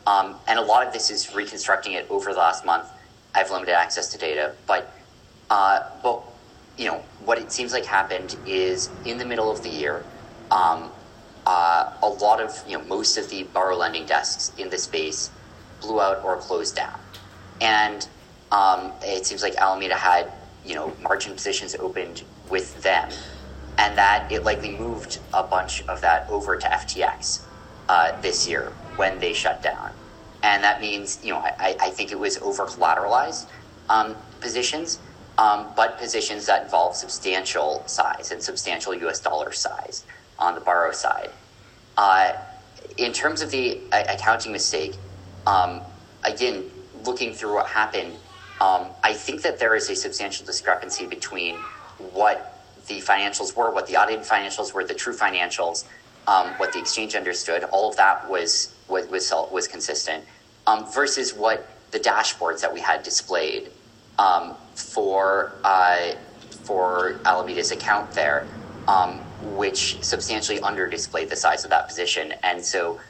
Um, 0.07 0.37
and 0.47 0.59
a 0.59 0.63
lot 0.63 0.87
of 0.87 0.93
this 0.93 1.11
is 1.11 1.35
reconstructing 1.35 1.93
it 1.93 2.07
over 2.11 2.33
the 2.33 2.39
last 2.39 2.65
month. 2.65 2.87
I 3.35 3.39
have 3.39 3.51
limited 3.51 3.75
access 3.75 4.13
to 4.13 4.19
data, 4.19 4.55
but 4.67 4.95
uh, 5.51 5.81
but 6.03 6.23
you 6.79 6.87
know 6.87 7.05
what 7.21 7.39
it 7.39 7.53
seems 7.53 7.73
like 7.73 7.87
happened 7.87 8.37
is 8.47 8.91
in 9.05 9.19
the 9.19 9.27
middle 9.27 9.51
of 9.51 9.63
the 9.63 9.71
year, 9.71 10.07
um, 10.51 10.93
uh, 11.47 11.87
a 12.03 12.09
lot 12.09 12.41
of 12.43 12.53
you 12.69 12.79
know 12.79 12.85
most 12.85 13.19
of 13.19 13.31
the 13.31 13.45
borrow 13.45 13.77
lending 13.77 14.07
desks 14.07 14.53
in 14.59 14.71
the 14.71 14.79
space 14.79 15.31
blew 15.81 16.01
out 16.01 16.21
or 16.25 16.39
closed 16.39 16.77
down, 16.77 17.01
and 17.61 18.09
um, 18.53 18.93
it 19.03 19.27
seems 19.27 19.43
like 19.43 19.57
Alameda 19.57 19.97
had 19.97 20.33
you 20.65 20.75
know 20.75 20.97
margin 21.03 21.35
positions 21.35 21.77
opened 21.81 22.25
with 22.51 22.83
them, 22.83 23.11
and 23.79 23.99
that 23.99 24.29
it 24.31 24.45
likely 24.45 24.79
moved 24.79 25.19
a 25.35 25.43
bunch 25.45 25.83
of 25.89 26.01
that 26.03 26.27
over 26.31 26.57
to 26.59 26.67
FTX 26.69 27.47
uh, 27.89 28.21
this 28.23 28.49
year 28.49 28.75
when 28.97 29.19
they 29.21 29.33
shut 29.35 29.63
down. 29.63 29.91
and 30.43 30.65
that 30.65 30.81
means 30.81 31.21
you 31.25 31.33
know 31.33 31.41
I, 31.41 31.77
I 31.81 31.91
think 31.91 32.13
it 32.13 32.19
was 32.21 32.39
over 32.39 32.67
collateralized 32.67 33.47
um, 33.91 34.17
positions, 34.41 35.01
um, 35.39 35.73
but 35.77 35.99
positions 35.99 36.47
that 36.47 36.63
involve 36.65 36.95
substantial 36.97 37.83
size 37.87 38.31
and 38.31 38.43
substantial 38.43 38.95
U.S. 38.95 39.21
dollar 39.21 39.53
size 39.53 40.05
on 40.39 40.55
the 40.55 40.61
borrow 40.61 40.93
side. 40.93 41.31
Uh, 41.97 42.33
in 42.97 43.13
terms 43.13 43.43
of 43.43 43.51
the 43.51 43.81
uh, 43.93 44.05
accounting 44.09 44.53
mistake, 44.53 44.97
um, 45.47 45.81
again, 46.25 46.65
looking 47.05 47.33
through 47.33 47.55
what 47.55 47.67
happened, 47.67 48.15
um, 48.61 48.87
I 49.03 49.13
think 49.13 49.43
that 49.43 49.59
there 49.59 49.75
is 49.75 49.91
a 49.91 49.97
substantial 49.97 50.47
discrepancy 50.47 51.07
between 51.07 51.57
what 51.99 52.65
the 52.87 53.01
financials 53.01 53.57
were, 53.57 53.71
what 53.71 53.87
the 53.87 53.97
audited 53.97 54.25
financials 54.25 54.73
were, 54.73 54.85
the 54.85 54.95
true 54.95 55.15
financials, 55.15 55.85
um, 56.27 56.49
what 56.59 56.73
the 56.73 56.79
exchange 56.79 57.15
understood. 57.15 57.65
All 57.65 57.91
of 57.91 57.97
that 57.97 58.29
was 58.29 58.75
was 58.89 59.09
was, 59.09 59.33
was 59.51 59.69
consistent 59.69 60.25
um, 60.67 60.91
versus 60.93 61.35
what 61.35 61.69
the 61.91 61.99
dashboards 62.01 62.61
that 62.61 62.73
we 62.73 62.81
had 62.81 63.03
displayed 63.03 63.71
um, 64.19 64.55
for 64.75 65.53
uh, 65.65 66.13
for 66.65 67.21
Alameda's 67.25 67.71
account 67.73 68.13
there, 68.13 68.47
um, 68.89 69.19
which 69.57 70.03
substantially 70.03 70.61
under 70.61 70.89
displayed 70.89 71.29
the 71.29 71.37
size 71.37 71.65
of 71.65 71.71
that 71.71 71.89
position, 71.89 72.35
and 72.43 72.65
so 72.65 73.01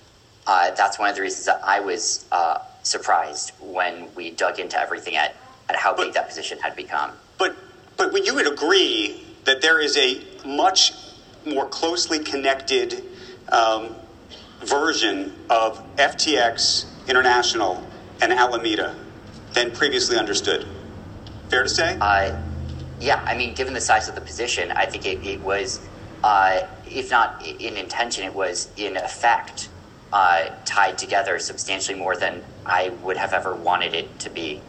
uh, 0.47 0.71
that's 0.73 0.99
one 0.99 1.09
of 1.09 1.17
the 1.17 1.23
reasons 1.23 1.47
that 1.47 1.61
I 1.65 1.81
was 1.81 2.27
uh, 2.33 2.59
surprised 2.83 3.53
when 3.61 4.09
we 4.15 4.31
dug 4.31 4.59
into 4.59 4.79
everything 4.79 5.17
at 5.17 5.37
at 5.69 5.77
how 5.77 5.95
but, 5.95 6.05
big 6.05 6.15
that 6.15 6.29
position 6.29 6.59
had 6.59 6.77
become. 6.77 7.13
But 7.39 7.57
but 7.97 8.13
would 8.13 8.27
you 8.27 8.35
would 8.35 8.47
agree 8.47 9.23
that 9.45 9.63
there 9.63 9.81
is 9.81 9.97
a 9.97 10.21
much 10.47 10.93
more 11.47 11.67
closely 11.67 12.19
connected 12.19 13.05
um, 13.51 13.95
version 14.65 15.33
of 15.51 15.83
FTX 15.97 16.87
International 17.09 17.87
and 18.21 18.33
Alameda 18.33 18.95
than 19.53 19.71
previously 19.71 20.17
understood. 20.17 20.67
Fair 21.55 21.63
to 21.63 21.69
say? 21.69 21.97
Uh, 22.01 22.37
yeah, 23.01 23.23
I 23.25 23.37
mean, 23.37 23.55
given 23.55 23.75
the 23.75 23.81
size 23.81 24.09
of 24.09 24.17
the 24.17 24.21
position, 24.21 24.73
I 24.73 24.87
think 24.87 25.07
it, 25.07 25.25
it 25.25 25.41
was, 25.41 25.81
uh, 26.25 26.63
if 26.85 27.13
not 27.13 27.47
in 27.47 27.77
intention, 27.77 28.25
it 28.25 28.35
was 28.35 28.71
in 28.77 28.97
effect 28.97 29.69
uh, 30.13 30.47
tied 30.65 30.99
together 30.99 31.39
substantially 31.39 31.97
more 31.97 32.17
than 32.17 32.43
I 32.67 32.89
would 33.05 33.17
have 33.17 33.33
ever 33.33 33.55
wanted 33.55 33.95
it 33.95 34.19
to 34.21 34.31
be. 34.31 34.63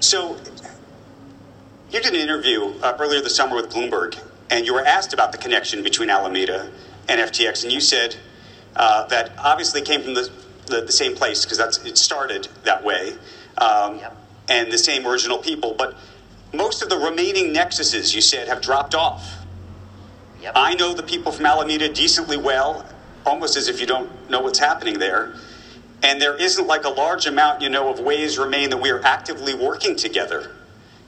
So, 0.00 0.36
you 1.90 2.00
did 2.00 2.12
an 2.12 2.20
interview 2.20 2.74
uh, 2.82 2.98
earlier 3.00 3.22
this 3.22 3.36
summer 3.36 3.56
with 3.56 3.70
Bloomberg, 3.70 4.22
and 4.50 4.66
you 4.66 4.74
were 4.74 4.84
asked 4.84 5.14
about 5.14 5.32
the 5.32 5.38
connection 5.38 5.82
between 5.82 6.10
Alameda 6.10 6.70
and 7.08 7.22
FTX, 7.22 7.64
and 7.64 7.72
you 7.72 7.80
said 7.80 8.16
uh, 8.76 9.06
that 9.06 9.32
obviously 9.38 9.80
came 9.80 10.02
from 10.02 10.12
the, 10.12 10.30
the, 10.66 10.82
the 10.82 10.92
same 10.92 11.14
place 11.14 11.46
because 11.46 11.56
that's 11.56 11.78
it 11.86 11.96
started 11.96 12.48
that 12.64 12.84
way, 12.84 13.14
um, 13.56 13.98
yep. 13.98 14.19
And 14.50 14.70
the 14.70 14.76
same 14.76 15.06
original 15.06 15.38
people. 15.38 15.74
But 15.78 15.96
most 16.52 16.82
of 16.82 16.90
the 16.90 16.98
remaining 16.98 17.54
nexuses, 17.54 18.14
you 18.14 18.20
said, 18.20 18.48
have 18.48 18.60
dropped 18.60 18.94
off. 18.94 19.36
Yep. 20.42 20.52
I 20.56 20.74
know 20.74 20.92
the 20.92 21.02
people 21.02 21.32
from 21.32 21.46
Alameda 21.46 21.88
decently 21.88 22.36
well, 22.36 22.84
almost 23.24 23.56
as 23.56 23.68
if 23.68 23.80
you 23.80 23.86
don't 23.86 24.28
know 24.28 24.40
what's 24.40 24.58
happening 24.58 24.98
there. 24.98 25.34
And 26.02 26.20
there 26.20 26.34
isn't 26.34 26.66
like 26.66 26.84
a 26.84 26.88
large 26.88 27.26
amount, 27.26 27.62
you 27.62 27.68
know, 27.68 27.90
of 27.90 28.00
ways 28.00 28.38
remain 28.38 28.70
that 28.70 28.78
we 28.78 28.90
are 28.90 29.02
actively 29.04 29.54
working 29.54 29.96
together. 29.96 30.56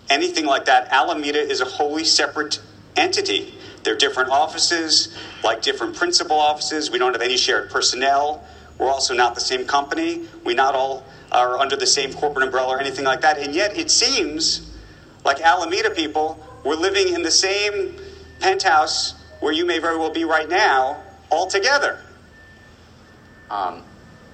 Anything 0.08 0.46
like 0.46 0.66
that. 0.66 0.88
Alameda 0.92 1.40
is 1.40 1.60
a 1.60 1.64
wholly 1.64 2.04
separate 2.04 2.60
entity. 2.94 3.54
They're 3.82 3.96
different 3.96 4.30
offices, 4.30 5.16
like 5.42 5.62
different 5.62 5.96
principal 5.96 6.38
offices. 6.38 6.90
We 6.90 6.98
don't 6.98 7.12
have 7.12 7.22
any 7.22 7.38
shared 7.38 7.70
personnel. 7.70 8.44
We're 8.78 8.90
also 8.90 9.14
not 9.14 9.34
the 9.34 9.40
same 9.40 9.66
company. 9.66 10.28
We 10.44 10.54
not 10.54 10.74
all 10.74 11.04
are 11.32 11.58
under 11.58 11.76
the 11.76 11.86
same 11.86 12.12
corporate 12.12 12.44
umbrella 12.44 12.76
or 12.76 12.80
anything 12.80 13.04
like 13.04 13.22
that. 13.22 13.38
And 13.38 13.54
yet 13.54 13.76
it 13.76 13.90
seems 13.90 14.70
like 15.24 15.40
Alameda 15.40 15.90
people 15.90 16.38
were 16.64 16.76
living 16.76 17.12
in 17.12 17.22
the 17.22 17.30
same 17.30 17.96
penthouse 18.38 19.14
where 19.40 19.52
you 19.52 19.64
may 19.64 19.78
very 19.78 19.96
well 19.96 20.10
be 20.10 20.24
right 20.24 20.48
now, 20.48 21.02
all 21.30 21.46
together. 21.46 21.98
Um, 23.50 23.82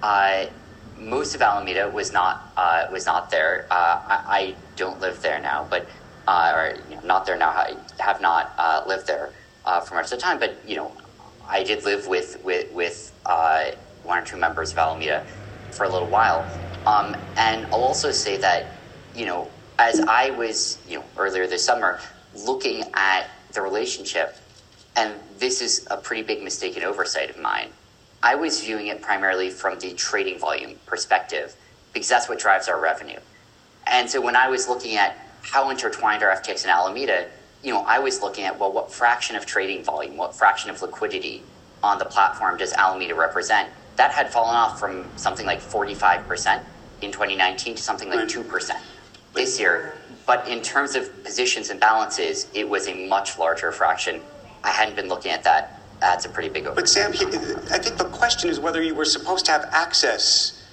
I 0.03 0.51
most 0.99 1.35
of 1.35 1.43
Alameda 1.43 1.89
was 1.89 2.13
not 2.13 2.53
uh, 2.57 2.87
was 2.93 3.07
not 3.07 3.31
there. 3.31 3.67
Uh, 3.71 3.75
I, 3.75 4.25
I, 4.27 4.55
don't 4.77 5.01
live 5.01 5.21
there 5.23 5.41
now, 5.41 5.67
but 5.69 5.89
uh, 6.29 6.53
or 6.55 6.75
you 6.89 6.97
know, 6.97 7.03
not 7.03 7.27
there 7.27 7.37
now. 7.37 7.51
I 7.51 7.77
have 7.99 8.21
not 8.21 8.53
uh, 8.59 8.85
lived 8.87 9.09
there 9.09 9.31
uh, 9.65 9.81
for 9.81 9.95
much 9.97 10.05
of 10.05 10.11
the 10.11 10.17
time, 10.19 10.39
but 10.39 10.57
you 10.67 10.77
know, 10.77 10.93
I 11.49 11.65
did 11.65 11.85
live 11.85 12.07
with 12.07 12.43
with 12.45 12.73
with 12.73 13.13
uh, 13.27 13.73
one 14.05 14.19
or 14.23 14.25
two 14.25 14.37
members 14.37 14.73
of 14.73 14.79
Alameda 14.79 15.25
for 15.73 15.85
a 15.85 15.89
little 15.89 16.09
while. 16.09 16.49
Um, 16.89 17.15
and 17.37 17.67
I'll 17.67 17.85
also 17.85 18.11
say 18.13 18.39
that 18.39 18.73
you 19.15 19.27
know, 19.27 19.51
as 19.79 20.01
I 20.01 20.31
was 20.31 20.79
you 20.89 20.99
know 20.99 21.05
earlier 21.19 21.47
this 21.47 21.65
summer 21.65 22.01
looking 22.35 22.85
at 22.95 23.29
the 23.53 23.61
relationship, 23.61 24.37
and 24.97 25.15
this 25.39 25.61
is 25.61 25.87
a 25.91 25.99
pretty 25.99 26.23
big 26.23 26.43
mistake 26.43 26.77
and 26.77 26.85
oversight 26.85 27.31
of 27.31 27.39
mine. 27.39 27.69
I 28.23 28.37
was 28.37 28.61
viewing 28.63 28.87
it 28.87 29.03
primarily 29.03 29.51
from 29.51 29.79
the 29.79 29.93
trading 29.93 30.39
volume 30.39 30.77
perspective 30.87 31.55
because 31.93 32.09
that's 32.09 32.29
what 32.29 32.39
drives 32.39 32.69
our 32.69 32.81
revenue. 32.81 33.21
And 33.87 34.09
so 34.09 34.21
when 34.21 34.35
I 34.35 34.49
was 34.49 34.67
looking 34.69 34.97
at 34.97 35.17
how 35.43 35.71
intertwined 35.71 36.23
are 36.23 36.35
FTX 36.35 36.63
and 36.63 36.71
Alameda, 36.71 37.29
you 37.63 37.73
know, 37.73 37.83
I 37.83 37.99
was 38.01 38.21
looking 38.23 38.45
at, 38.45 38.59
well, 38.59 38.73
what 38.73 38.93
fraction 38.93 39.37
of 39.37 39.47
trading 39.47 39.85
volume, 39.85 40.17
what 40.17 40.35
fraction 40.35 40.69
of 40.71 40.83
liquidity 40.83 41.43
on 41.83 41.99
the 41.99 42.05
platform 42.05 42.59
does 42.59 42.73
Alameda 42.73 43.15
represent? 43.15 43.71
That 43.97 44.11
had 44.11 44.33
fallen 44.33 44.55
off 44.57 44.79
from 44.79 45.07
something 45.17 45.47
like 45.47 45.61
45% 45.61 46.63
in 47.03 47.13
2019 47.13 47.77
to 47.77 47.83
something 47.83 48.09
like 48.11 48.29
2% 48.29 48.71
this 49.35 49.59
year. 49.61 49.95
But 50.27 50.47
in 50.49 50.61
terms 50.63 50.95
of 50.95 51.25
positions 51.25 51.71
and 51.71 51.81
balances, 51.81 52.49
it 52.55 52.69
was 52.69 52.89
a 52.89 53.07
much 53.09 53.39
larger 53.39 53.73
fraction. 53.73 54.21
I 54.65 54.71
hadn't 54.71 54.97
been 54.97 55.09
looking 55.09 55.33
at 55.33 55.45
that. 55.45 55.81
That's 56.01 56.27
a 56.27 56.29
pretty 56.29 56.49
big 56.49 56.65
But 56.65 56.89
Sam, 56.89 57.11
I 57.13 57.79
think 57.79 57.97
the 57.97 58.09
question 58.13 58.51
is 58.51 58.61
whether 58.61 58.83
you 58.83 58.95
were 58.95 59.05
supposed 59.05 59.47
to 59.47 59.53
have 59.53 59.65
access 59.73 60.65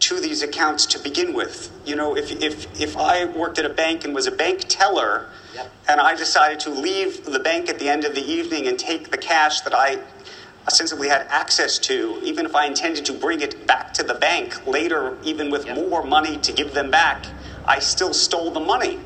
to 0.00 0.20
these 0.20 0.42
accounts 0.42 0.86
to 0.86 0.98
begin 0.98 1.32
with. 1.34 1.70
You 1.84 1.96
know, 1.96 2.16
if, 2.16 2.30
if, 2.30 2.80
if 2.80 2.96
I 2.96 3.26
worked 3.26 3.58
at 3.58 3.64
a 3.64 3.74
bank 3.74 4.04
and 4.04 4.14
was 4.14 4.26
a 4.26 4.32
bank 4.32 4.64
teller 4.68 5.28
yep. 5.54 5.70
and 5.88 6.00
I 6.00 6.14
decided 6.14 6.60
to 6.60 6.70
leave 6.70 7.24
the 7.24 7.40
bank 7.40 7.68
at 7.68 7.78
the 7.78 7.88
end 7.88 8.04
of 8.04 8.14
the 8.14 8.24
evening 8.24 8.68
and 8.68 8.78
take 8.78 9.10
the 9.10 9.18
cash 9.18 9.60
that 9.62 9.74
I 9.74 9.98
ostensibly 10.68 11.08
had 11.08 11.26
access 11.30 11.78
to, 11.78 12.20
even 12.22 12.44
if 12.44 12.54
I 12.54 12.66
intended 12.66 13.06
to 13.06 13.14
bring 13.14 13.40
it 13.40 13.66
back 13.66 13.94
to 13.94 14.02
the 14.02 14.12
bank 14.12 14.66
later, 14.66 15.16
even 15.24 15.50
with 15.50 15.64
yep. 15.64 15.76
more 15.76 16.04
money 16.04 16.36
to 16.36 16.52
give 16.52 16.74
them 16.74 16.90
back, 16.90 17.24
I 17.64 17.78
still 17.78 18.12
stole 18.12 18.50
the 18.50 18.60
money. 18.60 19.00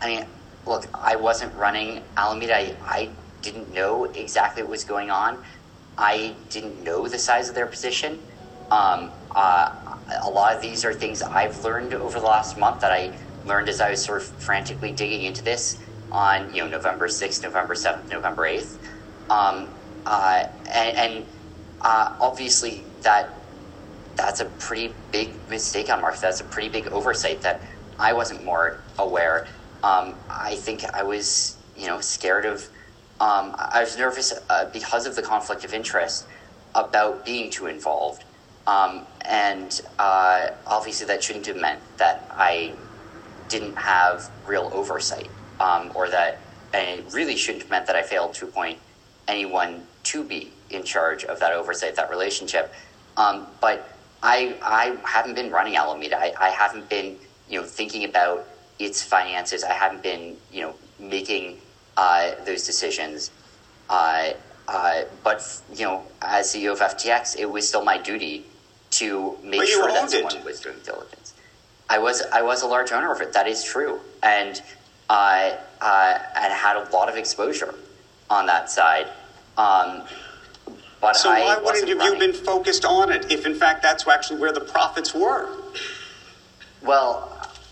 I 0.00 0.06
mean, 0.06 0.26
look, 0.66 0.86
I 0.94 1.16
wasn't 1.16 1.52
running 1.56 2.00
Alameda. 2.16 2.56
I, 2.56 2.76
I 2.84 3.10
didn't 3.42 3.74
know 3.74 4.04
exactly 4.04 4.62
what 4.62 4.70
was 4.70 4.84
going 4.84 5.10
on. 5.10 5.42
I 5.98 6.36
didn't 6.48 6.84
know 6.84 7.08
the 7.08 7.18
size 7.18 7.48
of 7.48 7.56
their 7.56 7.66
position. 7.66 8.20
Um, 8.70 9.10
uh, 9.34 9.98
a 10.22 10.30
lot 10.30 10.54
of 10.54 10.62
these 10.62 10.84
are 10.84 10.94
things 10.94 11.22
I've 11.22 11.64
learned 11.64 11.92
over 11.92 12.20
the 12.20 12.26
last 12.26 12.56
month 12.56 12.82
that 12.82 12.92
I 12.92 13.12
learned 13.44 13.68
as 13.68 13.80
I 13.80 13.90
was 13.90 14.04
sort 14.04 14.22
of 14.22 14.28
frantically 14.28 14.92
digging 14.92 15.24
into 15.24 15.42
this 15.42 15.80
on 16.12 16.54
you 16.54 16.62
know 16.62 16.68
November 16.68 17.08
sixth, 17.08 17.42
November 17.42 17.74
seventh, 17.74 18.10
November 18.10 18.46
eighth, 18.46 18.78
um, 19.32 19.68
uh, 20.04 20.44
and, 20.70 20.96
and 20.96 21.26
uh, 21.80 22.14
obviously 22.20 22.84
that 23.02 23.30
that's 24.14 24.40
a 24.40 24.44
pretty 24.44 24.92
big 25.10 25.30
mistake 25.48 25.90
on 25.90 26.02
Mark. 26.02 26.18
That's 26.20 26.40
a 26.40 26.44
pretty 26.44 26.68
big 26.68 26.88
oversight 26.88 27.40
that 27.42 27.62
I 27.98 28.12
wasn't 28.12 28.44
more 28.44 28.80
aware. 28.98 29.46
Um, 29.82 30.14
I 30.28 30.56
think 30.56 30.84
I 30.84 31.02
was 31.02 31.56
you 31.76 31.86
know 31.86 32.00
scared 32.00 32.44
of. 32.44 32.68
Um, 33.20 33.54
I 33.56 33.80
was 33.80 33.96
nervous 33.96 34.34
uh, 34.50 34.66
because 34.72 35.06
of 35.06 35.16
the 35.16 35.22
conflict 35.22 35.64
of 35.64 35.72
interest 35.72 36.26
about 36.74 37.24
being 37.24 37.50
too 37.50 37.66
involved. 37.66 38.24
Um, 38.66 39.06
and 39.24 39.80
uh, 39.98 40.48
obviously, 40.66 41.06
that 41.06 41.22
shouldn't 41.22 41.46
have 41.46 41.56
meant 41.56 41.80
that 41.98 42.26
I 42.30 42.74
didn't 43.48 43.76
have 43.76 44.30
real 44.46 44.70
oversight, 44.72 45.28
um, 45.60 45.90
or 45.94 46.08
that, 46.10 46.38
and 46.74 47.00
it 47.00 47.12
really 47.12 47.36
shouldn't 47.36 47.62
have 47.62 47.70
meant 47.70 47.86
that 47.86 47.96
I 47.96 48.02
failed 48.02 48.34
to 48.34 48.44
appoint 48.46 48.78
anyone 49.28 49.86
to 50.04 50.24
be 50.24 50.50
in 50.70 50.82
charge 50.82 51.24
of 51.24 51.38
that 51.40 51.52
oversight, 51.52 51.96
that 51.96 52.10
relationship. 52.10 52.72
Um, 53.16 53.46
but 53.60 53.96
I, 54.22 54.56
I 54.62 54.96
haven't 55.04 55.34
been 55.34 55.50
running 55.50 55.76
Alameda. 55.76 56.18
I, 56.18 56.32
I 56.38 56.50
haven't 56.50 56.88
been, 56.88 57.16
you 57.48 57.60
know, 57.60 57.66
thinking 57.66 58.04
about 58.04 58.48
its 58.78 59.02
finances. 59.02 59.64
I 59.64 59.72
haven't 59.72 60.02
been, 60.02 60.36
you 60.52 60.62
know, 60.62 60.74
making 60.98 61.58
uh, 61.96 62.32
those 62.44 62.64
decisions. 62.64 63.30
Uh, 63.90 64.32
uh, 64.68 65.02
but 65.22 65.60
you 65.74 65.84
know, 65.84 66.02
as 66.22 66.54
CEO 66.54 66.72
of 66.72 66.80
FTX, 66.80 67.38
it 67.38 67.50
was 67.50 67.68
still 67.68 67.84
my 67.84 67.98
duty 67.98 68.46
to 68.90 69.36
make 69.42 69.64
sure 69.64 69.88
that 69.88 70.10
someone 70.10 70.36
it. 70.36 70.44
was 70.44 70.60
doing 70.60 70.76
diligence. 70.84 71.34
I 71.90 71.98
was 71.98 72.22
I 72.32 72.42
was 72.42 72.62
a 72.62 72.66
large 72.66 72.92
owner 72.92 73.12
of 73.12 73.20
it. 73.20 73.32
That 73.32 73.48
is 73.48 73.64
true, 73.64 74.00
and 74.22 74.62
uh, 75.10 75.56
uh, 75.80 76.18
and 76.36 76.52
had 76.52 76.76
a 76.76 76.88
lot 76.90 77.08
of 77.08 77.16
exposure 77.16 77.74
on 78.32 78.46
that 78.46 78.70
side. 78.70 79.08
Um, 79.56 80.02
But 81.00 81.16
so 81.16 81.30
why 81.30 81.58
wouldn't 81.58 81.88
you 81.88 81.98
have 81.98 82.18
been 82.18 82.32
focused 82.32 82.84
on 82.84 83.10
it 83.12 83.30
if, 83.30 83.44
in 83.44 83.54
fact, 83.56 83.82
that's 83.82 84.06
actually 84.06 84.38
where 84.40 84.52
the 84.52 84.60
profits 84.60 85.12
were? 85.12 85.48
Well, 86.80 87.12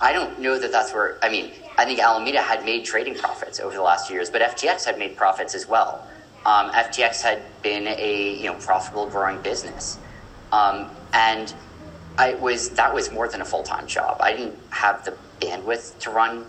I 0.00 0.12
don't 0.12 0.38
know 0.40 0.58
that 0.58 0.72
that's 0.72 0.92
where. 0.92 1.16
I 1.22 1.28
mean, 1.28 1.52
I 1.78 1.84
think 1.84 2.00
Alameda 2.00 2.42
had 2.42 2.64
made 2.64 2.84
trading 2.84 3.14
profits 3.14 3.60
over 3.60 3.74
the 3.74 3.82
last 3.82 4.08
few 4.08 4.16
years, 4.16 4.30
but 4.30 4.42
FTX 4.42 4.84
had 4.84 4.98
made 4.98 5.16
profits 5.16 5.54
as 5.54 5.68
well. 5.68 6.06
Um, 6.44 6.70
FTX 6.72 7.22
had 7.22 7.42
been 7.62 7.86
a 7.86 8.34
you 8.36 8.46
know 8.46 8.54
profitable, 8.54 9.06
growing 9.06 9.40
business, 9.42 9.98
um, 10.52 10.90
and 11.12 11.54
I 12.18 12.34
was 12.34 12.70
that 12.70 12.92
was 12.92 13.12
more 13.12 13.28
than 13.28 13.40
a 13.42 13.44
full 13.44 13.62
time 13.62 13.86
job. 13.86 14.16
I 14.20 14.32
didn't 14.32 14.58
have 14.70 15.04
the 15.04 15.14
bandwidth 15.40 15.98
to 16.00 16.10
run 16.10 16.46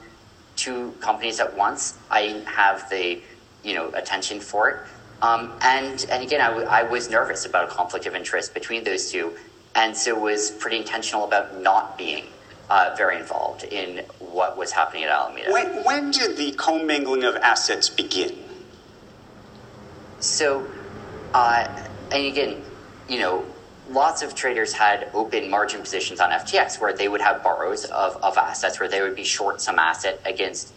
two 0.56 0.94
companies 1.00 1.40
at 1.40 1.56
once. 1.56 1.98
I 2.10 2.20
didn't 2.28 2.48
have 2.48 2.90
the 2.90 3.22
you 3.64 3.74
know 3.74 3.90
attention 3.94 4.40
for 4.40 4.70
it. 4.70 4.78
Um, 5.22 5.52
and 5.62 6.06
and 6.12 6.24
again, 6.24 6.42
I, 6.42 6.48
w- 6.48 6.68
I 6.68 6.84
was 6.84 7.10
nervous 7.10 7.46
about 7.46 7.70
a 7.70 7.74
conflict 7.74 8.06
of 8.06 8.16
interest 8.16 8.54
between 8.54 8.84
those 8.84 9.12
two, 9.12 9.34
and 9.76 9.96
so 9.96 10.20
was 10.20 10.52
pretty 10.52 10.78
intentional 10.78 11.26
about 11.26 11.62
not 11.62 11.98
being 11.98 12.26
uh, 12.70 12.96
very 12.98 13.18
involved 13.18 13.64
in 13.66 14.04
what 14.20 14.58
was 14.58 14.72
happening 14.72 15.04
at 15.04 15.10
Alameda. 15.10 15.52
When, 15.52 15.84
when 15.84 16.12
did 16.12 16.38
the 16.38 16.54
commingling 16.54 17.24
of 17.24 17.36
assets 17.36 17.90
begin? 17.90 18.36
So, 20.20 20.68
uh, 21.34 21.66
and 22.12 22.26
again, 22.26 22.64
you 23.10 23.20
know, 23.20 23.46
lots 23.90 24.22
of 24.22 24.36
traders 24.36 24.74
had 24.74 25.10
open 25.14 25.50
margin 25.50 25.82
positions 25.82 26.20
on 26.20 26.30
FTX 26.32 26.80
where 26.80 26.94
they 26.94 27.08
would 27.10 27.22
have 27.22 27.44
borrows 27.44 27.86
of, 27.86 28.16
of 28.24 28.38
assets 28.38 28.80
where 28.80 28.88
they 28.88 29.02
would 29.02 29.16
be 29.16 29.24
short 29.26 29.60
some 29.62 29.78
asset 29.78 30.22
against, 30.26 30.74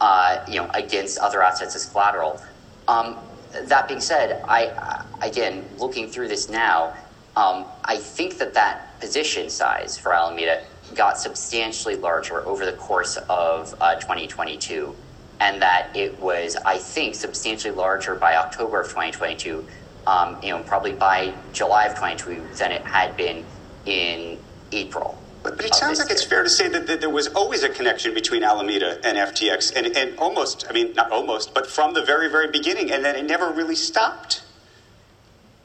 uh, 0.00 0.44
you 0.48 0.56
know, 0.56 0.70
against 0.74 1.18
other 1.18 1.42
assets 1.42 1.74
as 1.74 1.86
collateral. 1.86 2.40
Um, 2.86 3.16
that 3.64 3.88
being 3.88 4.00
said, 4.00 4.42
I 4.46 5.04
again 5.22 5.64
looking 5.78 6.08
through 6.08 6.28
this 6.28 6.48
now, 6.48 6.94
um, 7.36 7.64
I 7.84 7.96
think 7.96 8.38
that 8.38 8.54
that 8.54 8.98
position 9.00 9.48
size 9.48 9.96
for 9.96 10.12
Alameda 10.12 10.64
got 10.94 11.18
substantially 11.18 11.96
larger 11.96 12.46
over 12.46 12.64
the 12.64 12.72
course 12.72 13.16
of 13.28 13.74
uh, 13.80 13.94
2022, 13.96 14.94
and 15.40 15.60
that 15.62 15.94
it 15.94 16.18
was, 16.20 16.56
I 16.56 16.78
think, 16.78 17.14
substantially 17.14 17.74
larger 17.74 18.14
by 18.14 18.36
October 18.36 18.80
of 18.80 18.88
2022. 18.88 19.66
Um, 20.06 20.42
you 20.42 20.50
know, 20.50 20.62
probably 20.62 20.94
by 20.94 21.34
July 21.52 21.84
of 21.84 21.94
2022 21.94 22.56
than 22.56 22.72
it 22.72 22.82
had 22.82 23.14
been 23.16 23.44
in 23.84 24.38
April. 24.72 25.22
But, 25.48 25.56
but 25.56 25.64
it 25.64 25.74
sounds 25.74 25.98
like 25.98 26.10
it's 26.10 26.22
fair 26.22 26.42
to 26.42 26.50
say 26.50 26.68
that, 26.68 26.86
that, 26.88 27.00
there 27.00 27.08
was 27.08 27.28
always 27.28 27.62
a 27.62 27.70
connection 27.70 28.12
between 28.12 28.44
Alameda 28.44 29.00
and 29.02 29.16
FTX, 29.16 29.74
and, 29.74 29.96
and 29.96 30.18
almost, 30.18 30.66
I 30.68 30.72
mean, 30.72 30.92
not 30.92 31.10
almost, 31.10 31.54
but 31.54 31.66
from 31.66 31.94
the 31.94 32.04
very, 32.04 32.28
very 32.28 32.50
beginning, 32.50 32.92
and 32.92 33.02
then 33.02 33.16
it 33.16 33.24
never 33.24 33.50
really 33.50 33.74
stopped. 33.74 34.42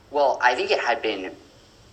Well, 0.09 0.39
I 0.41 0.55
think 0.55 0.71
it 0.71 0.79
had 0.79 1.01
been, 1.01 1.35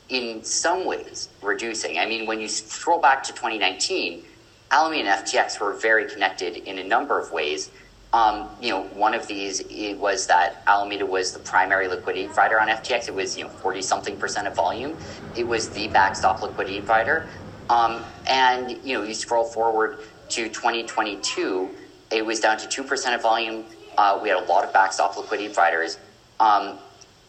in 0.09 0.45
some 0.45 0.87
ways, 0.87 1.31
reducing. 1.43 1.99
I 1.99 2.07
mean, 2.07 2.27
when 2.27 2.39
you 2.41 2.47
scroll 2.47 3.01
back 3.01 3.25
to 3.25 3.33
2019, 3.33 4.23
Alameda 4.71 5.11
and 5.11 5.27
FTX 5.27 5.59
were 5.59 5.73
very 5.73 6.09
connected 6.09 6.59
in 6.59 6.79
a 6.79 6.85
number 6.85 7.19
of 7.19 7.33
ways. 7.33 7.73
Um, 8.13 8.51
you 8.61 8.71
know, 8.71 8.85
one 8.95 9.15
of 9.15 9.27
these 9.27 9.65
was 9.99 10.29
that 10.29 10.63
Alameda 10.69 11.07
was 11.07 11.33
the 11.33 11.41
primary 11.41 11.89
liquidity 11.89 12.27
provider 12.27 12.61
on 12.61 12.69
FTX. 12.69 13.09
It 13.09 13.15
was, 13.15 13.37
you 13.37 13.45
know, 13.45 13.51
40 13.51 13.83
something 13.83 14.17
percent 14.17 14.47
of 14.47 14.55
volume. 14.55 14.97
It 15.35 15.47
was 15.47 15.71
the 15.71 15.89
backstop 15.89 16.41
liquidity 16.41 16.79
provider. 16.79 17.27
Um, 17.71 18.03
and 18.27 18.73
you 18.85 18.99
know, 18.99 19.05
you 19.05 19.15
scroll 19.15 19.45
forward 19.45 20.01
to 20.31 20.49
2022, 20.49 21.71
it 22.11 22.27
was 22.27 22.41
down 22.41 22.59
to 22.59 22.67
two 22.67 22.83
percent 22.83 23.15
of 23.15 23.23
volume. 23.23 23.65
Uh, 23.97 24.19
we 24.21 24.29
had 24.29 24.43
a 24.43 24.47
lot 24.47 24.65
of 24.65 24.73
backstop 24.73 25.17
liquidity 25.17 25.49
providers, 25.49 25.97
um, 26.41 26.79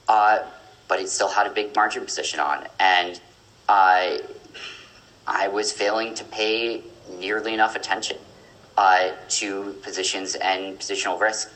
uh, 0.07 0.39
but 0.87 0.99
it 0.99 1.09
still 1.09 1.29
had 1.29 1.45
a 1.45 1.51
big 1.51 1.75
margin 1.75 2.03
position 2.03 2.39
on, 2.39 2.65
and 2.79 3.21
I, 3.69 4.21
I 5.27 5.47
was 5.47 5.71
failing 5.71 6.15
to 6.15 6.23
pay 6.25 6.81
nearly 7.19 7.53
enough 7.53 7.75
attention 7.75 8.17
uh, 8.77 9.11
to 9.29 9.73
positions 9.83 10.35
and 10.35 10.79
positional 10.79 11.19
risk 11.19 11.51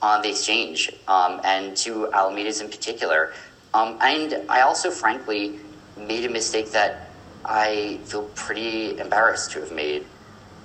on 0.00 0.22
the 0.22 0.30
exchange, 0.30 0.90
um, 1.06 1.40
and 1.44 1.76
to 1.78 2.08
Alameda's 2.14 2.62
in 2.62 2.70
particular. 2.70 3.34
Um, 3.74 3.98
and 4.00 4.42
I 4.48 4.62
also, 4.62 4.90
frankly, 4.90 5.58
made 5.96 6.24
a 6.24 6.30
mistake 6.30 6.72
that 6.72 7.01
I 7.44 7.98
feel 8.04 8.24
pretty 8.34 8.98
embarrassed 8.98 9.52
to 9.52 9.60
have 9.60 9.72
made. 9.72 10.04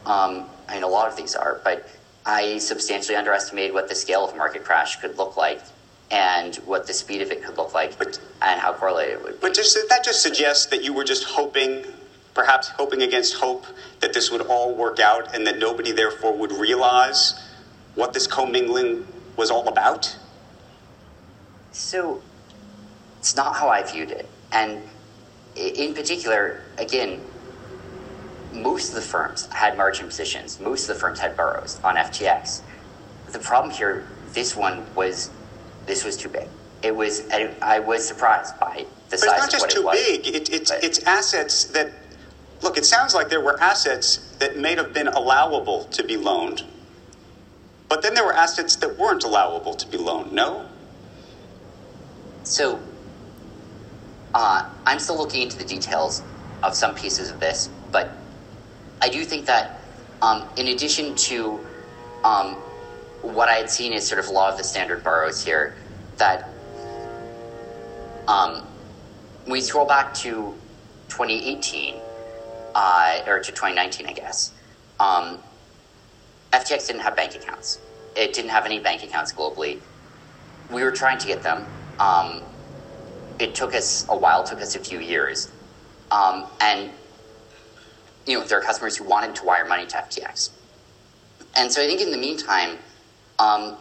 Um, 0.06 0.46
I 0.68 0.76
mean, 0.76 0.84
a 0.84 0.88
lot 0.88 1.10
of 1.10 1.16
these 1.16 1.36
are, 1.36 1.60
but 1.64 1.88
I 2.26 2.58
substantially 2.58 3.16
underestimated 3.16 3.74
what 3.74 3.90
the 3.90 3.96
scale 3.96 4.28
of 4.28 4.36
market 4.36 4.64
crash 4.64 5.00
could 5.00 5.18
look 5.18 5.38
like 5.38 5.62
and 6.12 6.56
what 6.58 6.88
the 6.88 6.94
speed 6.94 7.22
of 7.22 7.32
it 7.32 7.44
could 7.44 7.58
look 7.58 7.74
like 7.74 7.98
but, 7.98 8.20
and 8.42 8.60
how 8.60 8.74
correlated 8.74 9.16
it 9.16 9.24
would 9.24 9.34
be. 9.34 9.40
But 9.42 9.54
just, 9.54 9.78
that 9.90 10.04
just 10.04 10.22
suggests 10.22 10.68
that 10.68 10.84
you 10.84 10.94
were 10.94 11.04
just 11.04 11.24
hoping, 11.24 11.84
perhaps 12.34 12.70
hoping 12.70 13.02
against 13.02 13.36
hope, 13.36 13.66
that 14.00 14.14
this 14.14 14.32
would 14.32 14.42
all 14.42 14.76
work 14.76 15.00
out 15.00 15.34
and 15.36 15.46
that 15.48 15.58
nobody 15.58 15.92
therefore 15.92 16.36
would 16.38 16.52
realize 16.52 17.42
what 17.96 18.14
this 18.14 18.28
commingling 18.28 19.08
was 19.36 19.50
all 19.50 19.68
about? 19.68 20.18
So 21.72 22.22
it's 23.20 23.36
not 23.36 23.56
how 23.56 23.70
I 23.70 23.84
viewed 23.84 24.12
it. 24.12 24.30
And 24.52 24.82
in 25.58 25.94
particular, 25.94 26.62
again, 26.78 27.22
most 28.54 28.90
of 28.90 28.96
the 28.96 29.02
firms 29.02 29.48
had 29.48 29.78
margin 29.78 30.08
positions. 30.08 30.60
Most 30.60 30.90
of 30.90 30.96
the 30.96 31.00
firms 31.00 31.20
had 31.20 31.36
burrows 31.36 31.80
on 31.84 31.96
FTX. 31.96 32.62
The 33.32 33.40
problem 33.40 33.74
here, 33.74 34.08
this 34.34 34.56
one 34.56 34.86
was, 34.96 35.32
this 35.86 36.04
was 36.04 36.18
too 36.18 36.30
big. 36.30 36.48
It 36.84 36.96
was. 36.96 37.28
I, 37.32 37.80
was 37.80 38.08
surprised 38.08 38.60
by 38.60 38.86
the 39.10 39.18
but 39.18 39.20
size. 39.20 39.30
It's 39.32 39.40
not 39.40 39.52
just 39.52 39.70
too 39.72 39.90
it 39.90 40.24
big. 40.24 40.36
It, 40.36 40.50
it's 40.54 40.72
but, 40.72 40.84
it's 40.84 41.00
assets 41.04 41.66
that. 41.66 41.92
Look, 42.62 42.78
it 42.78 42.86
sounds 42.86 43.16
like 43.16 43.30
there 43.30 43.42
were 43.42 43.60
assets 43.60 44.36
that 44.40 44.58
may 44.58 44.76
have 44.76 44.94
been 44.94 45.08
allowable 45.08 45.86
to 45.86 46.04
be 46.04 46.18
loaned, 46.18 46.64
but 47.90 48.04
then 48.04 48.14
there 48.14 48.26
were 48.26 48.34
assets 48.34 48.76
that 48.78 48.98
weren't 48.98 49.24
allowable 49.24 49.74
to 49.74 49.88
be 49.88 49.98
loaned. 49.98 50.32
No. 50.32 50.68
So 52.44 52.80
uh, 54.38 54.70
I'm 54.86 55.00
still 55.00 55.18
looking 55.18 55.42
into 55.42 55.58
the 55.58 55.64
details 55.64 56.22
of 56.62 56.76
some 56.76 56.94
pieces 56.94 57.32
of 57.32 57.40
this, 57.40 57.72
but 57.92 58.12
I 59.02 59.10
do 59.10 59.26
think 59.26 59.48
that 59.48 59.82
um, 60.22 60.48
in 60.58 60.68
addition 60.68 61.16
to 61.16 61.60
um, 62.24 62.54
what 63.24 63.50
I 63.50 63.54
had 63.54 63.68
seen 63.68 63.94
as 63.94 64.08
sort 64.08 64.20
of 64.20 64.28
a 64.28 64.32
law 64.32 64.50
of 64.50 64.58
the 64.60 64.64
standard 64.64 65.04
burrows 65.04 65.44
here, 65.44 65.76
that 66.18 66.50
um, 68.28 68.62
we 69.48 69.60
scroll 69.60 69.88
back 69.88 70.14
to 70.16 70.54
2018 71.10 71.96
uh, 72.76 73.22
or 73.26 73.40
to 73.40 73.52
2019, 73.52 74.06
I 74.06 74.14
guess. 74.14 74.52
Um, 75.00 75.40
FTX 76.54 76.86
didn't 76.86 77.02
have 77.02 77.16
bank 77.16 77.34
accounts. 77.34 77.80
It 78.16 78.34
didn't 78.34 78.52
have 78.52 78.68
any 78.68 78.78
bank 78.78 79.04
accounts 79.04 79.34
globally. 79.34 79.80
We 80.72 80.84
were 80.84 80.92
trying 80.92 81.18
to 81.18 81.26
get 81.26 81.42
them. 81.42 81.66
Um, 82.00 82.44
it 83.40 83.56
took 83.56 83.74
us 83.74 84.06
a 84.10 84.18
while, 84.18 84.44
took 84.44 84.62
us 84.62 84.76
a 84.76 84.80
few 84.80 85.00
years. 85.00 85.52
Um, 86.12 86.46
and, 86.62 86.92
you 88.26 88.40
know, 88.40 88.46
there 88.46 88.60
are 88.60 88.64
customers 88.64 88.98
who 88.98 89.04
wanted 89.04 89.36
to 89.36 89.46
wire 89.46 89.66
money 89.66 89.86
to 89.88 89.98
FTX. 89.98 90.52
And 91.56 91.72
so 91.72 91.82
I 91.82 91.88
think 91.88 92.02
in 92.02 92.12
the 92.12 92.18
meantime, 92.18 92.78
um, 93.40 93.76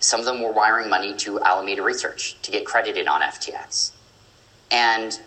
some 0.00 0.20
of 0.20 0.26
them 0.26 0.42
were 0.42 0.52
wiring 0.52 0.88
money 0.88 1.14
to 1.14 1.40
Alameda 1.40 1.82
Research 1.82 2.40
to 2.42 2.50
get 2.50 2.64
credited 2.64 3.06
on 3.06 3.22
FTX. 3.22 3.92
And 4.70 5.18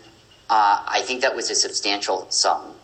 uh, 0.50 0.84
I 0.86 1.02
think 1.02 1.22
that 1.22 1.34
was 1.34 1.50
a 1.50 1.54
substantial 1.54 2.26
sum. 2.30 2.74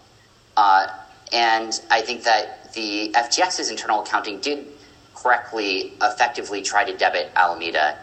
Uh, 0.56 0.86
and 1.32 1.80
I 1.90 2.02
think 2.02 2.24
that 2.24 2.72
the 2.74 3.12
FTX's 3.14 3.70
internal 3.70 4.02
accounting 4.02 4.40
did 4.40 4.66
correctly, 5.14 5.94
effectively 6.02 6.62
try 6.62 6.84
to 6.84 6.96
debit 6.96 7.30
Alameda 7.36 7.98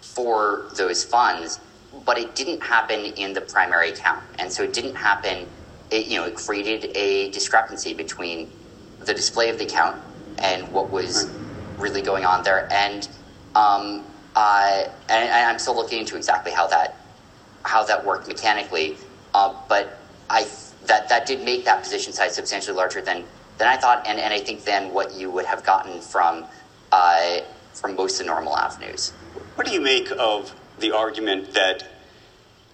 for 0.00 0.66
those 0.76 1.04
funds 1.04 1.60
but 2.04 2.18
it 2.18 2.34
didn't 2.34 2.62
happen 2.62 3.00
in 3.00 3.32
the 3.32 3.40
primary 3.40 3.90
account. 3.90 4.22
And 4.38 4.52
so 4.52 4.62
it 4.62 4.72
didn't 4.72 4.94
happen, 4.94 5.46
it, 5.90 6.06
you 6.06 6.18
know, 6.18 6.26
it 6.26 6.34
created 6.34 6.96
a 6.96 7.30
discrepancy 7.30 7.94
between 7.94 8.50
the 9.00 9.14
display 9.14 9.50
of 9.50 9.58
the 9.58 9.64
account 9.64 10.00
and 10.38 10.70
what 10.72 10.90
was 10.90 11.30
really 11.78 12.02
going 12.02 12.24
on 12.24 12.42
there. 12.44 12.68
And, 12.72 13.08
um, 13.54 14.04
uh, 14.34 14.84
and, 15.08 15.28
and, 15.28 15.50
I'm 15.50 15.58
still 15.58 15.76
looking 15.76 16.00
into 16.00 16.16
exactly 16.16 16.52
how 16.52 16.66
that, 16.68 16.96
how 17.62 17.84
that 17.84 18.04
worked 18.04 18.28
mechanically. 18.28 18.96
Uh, 19.34 19.54
but 19.68 19.98
I, 20.28 20.46
that, 20.86 21.08
that 21.08 21.26
did 21.26 21.44
make 21.44 21.64
that 21.64 21.82
position 21.82 22.12
size 22.12 22.34
substantially 22.34 22.76
larger 22.76 23.00
than, 23.00 23.24
than 23.58 23.68
I 23.68 23.76
thought. 23.76 24.06
And, 24.06 24.18
and 24.18 24.32
I 24.32 24.40
think 24.40 24.64
then 24.64 24.92
what 24.92 25.14
you 25.14 25.30
would 25.30 25.46
have 25.46 25.64
gotten 25.64 26.00
from, 26.00 26.44
uh, 26.92 27.38
from 27.72 27.96
most 27.96 28.20
of 28.20 28.26
the 28.26 28.32
normal 28.32 28.56
avenues. 28.56 29.10
What 29.54 29.66
do 29.66 29.72
you 29.72 29.80
make 29.80 30.10
of 30.18 30.54
the 30.78 30.92
argument 30.92 31.54
that 31.54 31.86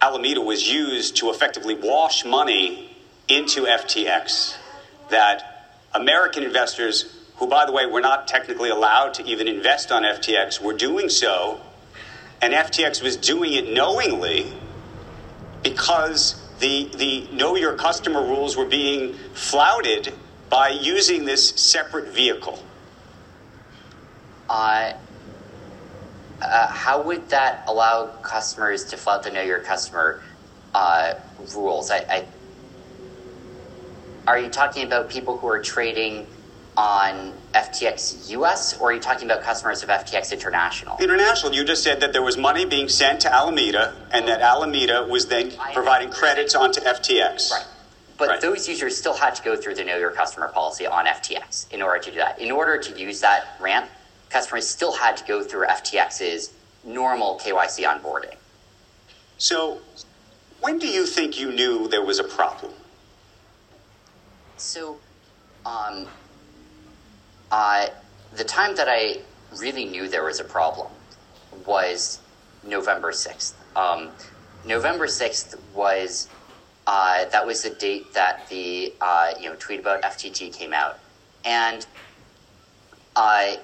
Alameda 0.01 0.41
was 0.41 0.69
used 0.69 1.17
to 1.17 1.31
effectively 1.31 1.75
wash 1.75 2.25
money 2.25 2.97
into 3.29 3.62
FTX, 3.62 4.57
that 5.11 5.79
American 5.95 6.43
investors, 6.43 7.15
who, 7.37 7.47
by 7.47 7.67
the 7.67 7.73
way, 7.73 7.87
were 7.87 8.01
not 8.01 8.27
technically 8.27 8.71
allowed 8.71 9.15
to 9.15 9.25
even 9.25 9.47
invest 9.47 9.93
on 9.93 10.03
FTX, 10.03 10.61
were 10.61 10.73
doing 10.73 11.09
so, 11.09 11.61
and 12.41 12.53
FTX 12.53 13.03
was 13.03 13.17
doing 13.17 13.53
it 13.53 13.73
knowingly 13.73 14.53
because 15.62 16.41
the, 16.59 16.91
the 16.97 17.29
know 17.33 17.55
your 17.57 17.75
customer 17.77 18.23
rules 18.23 18.57
were 18.57 18.67
being 18.67 19.15
flouted 19.35 20.12
by 20.51 20.69
using 20.69 21.25
this 21.25 21.51
separate 21.51 22.09
vehicle? 22.09 22.62
Uh, 24.49 24.93
uh, 26.42 26.66
how 26.68 27.02
would 27.02 27.28
that 27.31 27.64
allow 27.66 28.07
customers 28.22 28.85
to 28.85 28.96
flout 28.96 29.22
the 29.22 29.31
know 29.31 29.42
your 29.42 29.61
customer 29.61 30.22
uh, 30.74 31.14
rules? 31.55 31.90
I, 31.90 31.98
I, 32.09 32.24
are 34.26 34.38
you 34.38 34.48
talking 34.48 34.85
about 34.85 35.11
people 35.11 35.37
who 35.37 35.46
are 35.48 35.61
trading 35.61 36.26
on 36.76 37.35
FTX 37.52 38.31
US, 38.31 38.78
or 38.78 38.90
are 38.90 38.92
you 38.94 39.00
talking 39.00 39.31
about 39.31 39.42
customers 39.42 39.83
of 39.83 39.88
FTX 39.88 40.33
International? 40.33 40.96
International. 40.98 41.52
You 41.52 41.64
just 41.64 41.83
said 41.83 42.00
that 42.00 42.12
there 42.12 42.22
was 42.22 42.38
money 42.38 42.64
being 42.64 42.88
sent 42.88 43.20
to 43.22 43.33
Alameda, 43.33 43.94
and 44.11 44.26
that 44.28 44.40
Alameda 44.40 45.07
was 45.09 45.26
then 45.26 45.52
providing 45.74 46.11
credits 46.11 46.55
onto 46.55 46.81
FTX. 46.81 47.50
Right. 47.50 47.66
But 48.16 48.28
Right. 48.28 48.40
those 48.40 48.68
users 48.68 48.96
still 48.96 49.14
had 49.14 49.35
to 49.35 49.42
go 49.42 49.57
through 49.57 49.74
the 49.74 49.85
Know 49.85 49.96
Your 49.96 50.12
Customer 50.12 50.48
policy 50.48 50.87
on 50.87 51.07
FTX 51.07 51.66
in 51.72 51.83
order 51.83 51.98
to 51.98 52.11
do 52.11 52.18
that. 52.18 52.38
In 52.38 52.50
order 52.50 52.78
to 52.78 52.98
use 52.98 53.20
that 53.20 53.57
ramp, 53.59 53.90
customers 54.33 54.66
still 54.66 54.92
had 54.92 55.16
to 55.18 55.25
go 55.25 55.45
through 55.45 55.66
FTX's 55.66 56.53
normal 56.85 57.38
KYC 57.38 57.85
onboarding. 57.85 58.35
So, 59.38 59.81
when 60.61 60.79
do 60.79 60.88
you 60.88 61.07
think 61.07 61.38
you 61.38 61.53
knew 61.53 61.88
there 61.88 62.05
was 62.05 62.18
a 62.18 62.25
problem? 62.25 62.73
So, 64.57 64.99
um, 65.66 66.07
uh, 67.51 67.88
the 68.35 68.45
time 68.45 68.77
that 68.77 68.88
I 68.88 69.18
really 69.59 69.85
knew 69.85 70.09
there 70.09 70.25
was 70.25 70.40
a 70.40 70.45
problem 70.45 70.90
was 71.66 72.21
November 72.64 73.12
6th. 73.12 73.55
Um, 73.77 74.11
November 74.64 75.07
6th 75.07 75.59
was, 75.75 76.29
uh, 76.87 77.27
that 77.27 77.47
was 77.47 77.62
the 77.62 77.71
date 77.71 78.14
that 78.14 78.49
the, 78.49 78.95
uh, 79.01 79.33
you 79.38 79.49
know, 79.49 79.57
tweet 79.59 79.81
about 79.81 80.03
FTT 80.03 80.53
came 80.53 80.73
out. 80.73 80.99
And, 81.45 81.85
uh, 83.16 83.57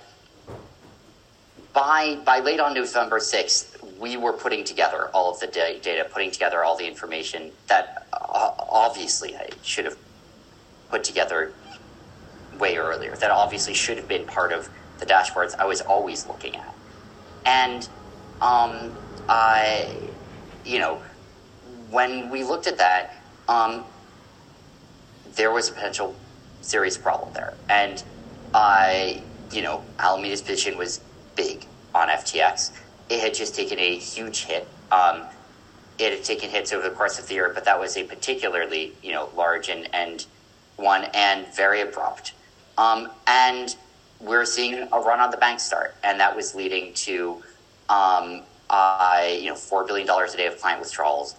by, 1.78 2.16
by 2.24 2.40
late 2.40 2.58
on 2.58 2.74
November 2.74 3.20
6th, 3.20 4.00
we 4.00 4.16
were 4.16 4.32
putting 4.32 4.64
together 4.64 5.10
all 5.14 5.30
of 5.30 5.38
the 5.38 5.46
da- 5.46 5.78
data, 5.78 6.04
putting 6.12 6.32
together 6.32 6.64
all 6.64 6.76
the 6.76 6.88
information 6.88 7.52
that 7.68 8.08
uh, 8.12 8.50
obviously 8.68 9.36
I 9.36 9.48
should 9.62 9.84
have 9.84 9.96
put 10.90 11.04
together 11.04 11.52
way 12.58 12.76
earlier 12.76 13.14
that 13.20 13.30
obviously 13.30 13.74
should 13.74 13.96
have 13.96 14.08
been 14.08 14.26
part 14.26 14.52
of 14.52 14.68
the 14.98 15.06
dashboards 15.06 15.54
I 15.56 15.66
was 15.66 15.80
always 15.80 16.26
looking 16.26 16.56
at. 16.56 16.74
And, 17.46 17.88
um, 18.40 18.94
I, 19.28 20.10
you 20.64 20.80
know, 20.80 21.00
when 21.90 22.28
we 22.28 22.42
looked 22.42 22.66
at 22.66 22.78
that, 22.78 23.22
um, 23.46 23.84
there 25.36 25.52
was 25.52 25.68
a 25.68 25.72
potential 25.72 26.16
serious 26.60 26.98
problem 26.98 27.30
there. 27.34 27.54
And 27.68 28.02
I, 28.52 29.22
you 29.52 29.62
know, 29.62 29.84
Alameda's 30.00 30.42
position 30.42 30.76
was 30.76 31.00
big 31.38 31.64
on 31.94 32.08
FTX. 32.08 32.72
It 33.08 33.20
had 33.20 33.32
just 33.32 33.54
taken 33.54 33.78
a 33.78 33.96
huge 33.96 34.44
hit. 34.44 34.68
Um, 34.92 35.22
it 35.98 36.12
had 36.12 36.24
taken 36.24 36.50
hits 36.50 36.72
over 36.72 36.86
the 36.86 36.94
course 36.94 37.18
of 37.18 37.26
the 37.28 37.34
year, 37.34 37.50
but 37.54 37.64
that 37.64 37.78
was 37.80 37.96
a 37.96 38.04
particularly, 38.04 38.92
you 39.02 39.12
know, 39.12 39.30
large 39.34 39.68
and, 39.68 39.88
and 39.94 40.26
one 40.76 41.04
and 41.14 41.46
very 41.54 41.80
abrupt. 41.80 42.34
Um, 42.76 43.10
and 43.26 43.74
we're 44.20 44.44
seeing 44.44 44.88
a 44.92 45.00
run 45.00 45.20
on 45.20 45.30
the 45.30 45.36
bank 45.36 45.60
start, 45.60 45.96
and 46.04 46.20
that 46.20 46.34
was 46.34 46.54
leading 46.54 46.92
to, 46.94 47.42
um, 47.88 48.42
uh, 48.68 49.26
you 49.28 49.48
know, 49.48 49.54
four 49.54 49.84
billion 49.84 50.06
dollars 50.06 50.34
a 50.34 50.36
day 50.36 50.46
of 50.46 50.60
client 50.60 50.80
withdrawals. 50.80 51.36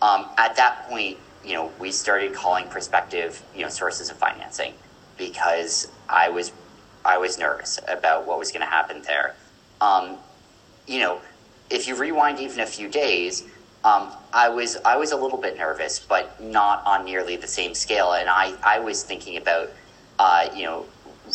Um, 0.00 0.26
at 0.36 0.56
that 0.56 0.88
point, 0.88 1.18
you 1.44 1.54
know, 1.54 1.70
we 1.78 1.92
started 1.92 2.34
calling 2.34 2.68
prospective, 2.68 3.42
you 3.54 3.62
know, 3.62 3.68
sources 3.68 4.10
of 4.10 4.16
financing 4.16 4.74
because 5.16 5.88
I 6.08 6.28
was, 6.28 6.52
I 7.04 7.18
was 7.18 7.38
nervous 7.38 7.78
about 7.88 8.26
what 8.26 8.38
was 8.38 8.50
going 8.50 8.62
to 8.62 8.66
happen 8.70 9.02
there. 9.02 9.34
Um, 9.82 10.16
you 10.86 11.00
know, 11.00 11.20
if 11.70 11.88
you 11.88 11.96
rewind 11.96 12.38
even 12.38 12.60
a 12.60 12.66
few 12.66 12.88
days, 12.88 13.42
um, 13.84 14.12
I 14.32 14.48
was 14.48 14.76
I 14.84 14.96
was 14.96 15.10
a 15.10 15.16
little 15.16 15.38
bit 15.38 15.56
nervous, 15.58 15.98
but 15.98 16.40
not 16.40 16.86
on 16.86 17.04
nearly 17.04 17.36
the 17.36 17.48
same 17.48 17.74
scale. 17.74 18.12
And 18.12 18.28
I, 18.28 18.54
I 18.62 18.78
was 18.78 19.02
thinking 19.02 19.36
about 19.36 19.70
uh, 20.20 20.48
you 20.54 20.64
know 20.64 20.86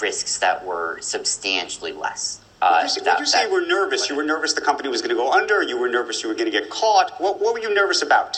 risks 0.01 0.37
that 0.39 0.65
were 0.65 0.99
substantially 1.01 1.91
less. 1.91 2.39
Uh, 2.61 2.79
you 2.83 2.89
say, 2.89 3.01
that- 3.03 3.19
you 3.19 3.25
say 3.25 3.43
you 3.47 3.51
were 3.51 3.65
nervous, 3.67 4.09
you 4.09 4.15
were 4.15 4.23
nervous 4.23 4.53
the 4.53 4.61
company 4.61 4.89
was 4.89 5.01
going 5.01 5.15
to 5.15 5.21
go 5.23 5.31
under, 5.31 5.61
you 5.61 5.77
were 5.77 5.89
nervous 5.89 6.23
you 6.23 6.29
were 6.29 6.35
going 6.35 6.51
to 6.51 6.59
get 6.59 6.69
caught. 6.69 7.11
What, 7.19 7.39
what 7.41 7.53
were 7.53 7.59
you 7.59 7.73
nervous 7.73 8.01
about? 8.01 8.37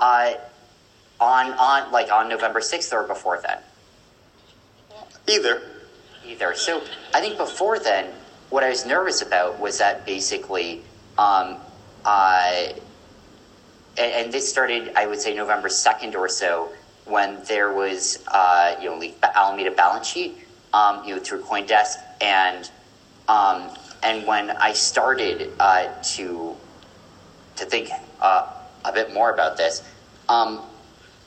uh, 0.00 0.32
on 1.20 1.52
on 1.52 1.92
like 1.92 2.10
on 2.10 2.28
November 2.28 2.60
sixth 2.62 2.90
or 2.92 3.02
before 3.04 3.38
then. 3.46 3.58
Either. 5.28 5.60
either. 6.26 6.54
So 6.54 6.82
I 7.14 7.20
think 7.20 7.36
before 7.36 7.78
then, 7.78 8.10
what 8.50 8.64
I 8.64 8.68
was 8.68 8.84
nervous 8.84 9.22
about 9.22 9.58
was 9.58 9.78
that 9.78 10.04
basically, 10.04 10.82
um, 11.16 11.56
uh, 12.04 12.68
and, 13.96 14.12
and 14.12 14.32
this 14.32 14.48
started, 14.50 14.92
I 14.96 15.06
would 15.06 15.20
say, 15.20 15.34
November 15.34 15.68
second 15.68 16.14
or 16.14 16.28
so, 16.28 16.70
when 17.06 17.42
there 17.44 17.72
was, 17.72 18.22
uh, 18.28 18.74
you 18.80 18.90
know, 18.90 18.98
leaked 18.98 19.22
Alameda 19.24 19.70
balance 19.70 20.06
sheet, 20.06 20.36
um, 20.72 21.04
you 21.04 21.14
know, 21.14 21.20
through 21.20 21.42
CoinDesk, 21.42 21.96
and 22.20 22.70
um, 23.28 23.70
and 24.02 24.26
when 24.26 24.50
I 24.50 24.72
started 24.72 25.52
uh, 25.58 25.88
to 26.14 26.56
to 27.56 27.64
think 27.64 27.90
uh, 28.20 28.52
a 28.84 28.92
bit 28.92 29.12
more 29.12 29.32
about 29.32 29.56
this, 29.56 29.82
um, 30.28 30.62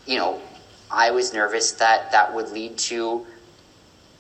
you 0.05 0.17
know, 0.17 0.41
I 0.91 1.11
was 1.11 1.33
nervous 1.33 1.71
that 1.73 2.11
that 2.11 2.33
would 2.33 2.49
lead 2.49 2.77
to 2.79 3.25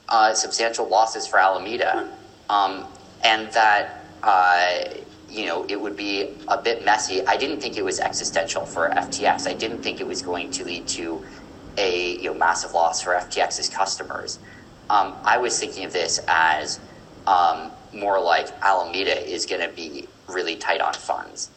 uh, 0.09 0.33
substantial 0.33 0.87
losses 0.87 1.25
for 1.25 1.39
Alameda, 1.39 2.09
um, 2.49 2.85
and 3.23 3.51
that 3.53 4.05
uh, 4.23 4.85
you 5.29 5.45
know 5.45 5.65
it 5.67 5.79
would 5.79 5.95
be 5.95 6.35
a 6.47 6.61
bit 6.61 6.85
messy. 6.85 7.25
I 7.25 7.37
didn't 7.37 7.59
think 7.61 7.77
it 7.77 7.83
was 7.83 7.99
existential 7.99 8.65
for 8.65 8.89
FTX. 8.89 9.47
I 9.47 9.53
didn't 9.53 9.81
think 9.81 9.99
it 10.01 10.07
was 10.07 10.21
going 10.21 10.51
to 10.51 10.65
lead 10.65 10.87
to 10.89 11.23
a 11.77 12.17
you 12.17 12.25
know 12.25 12.33
massive 12.33 12.73
loss 12.73 13.01
for 13.01 13.13
FTX's 13.13 13.69
customers. 13.69 14.39
Um, 14.89 15.15
I 15.23 15.37
was 15.37 15.59
thinking 15.59 15.85
of 15.85 15.93
this 15.93 16.19
as 16.27 16.79
um, 17.25 17.71
more 17.93 18.19
like 18.21 18.49
Alameda 18.61 19.27
is 19.27 19.45
going 19.45 19.61
to 19.61 19.73
be 19.75 20.07
really 20.27 20.55
tight 20.55 20.81
on 20.81 20.93
funds, 20.93 21.49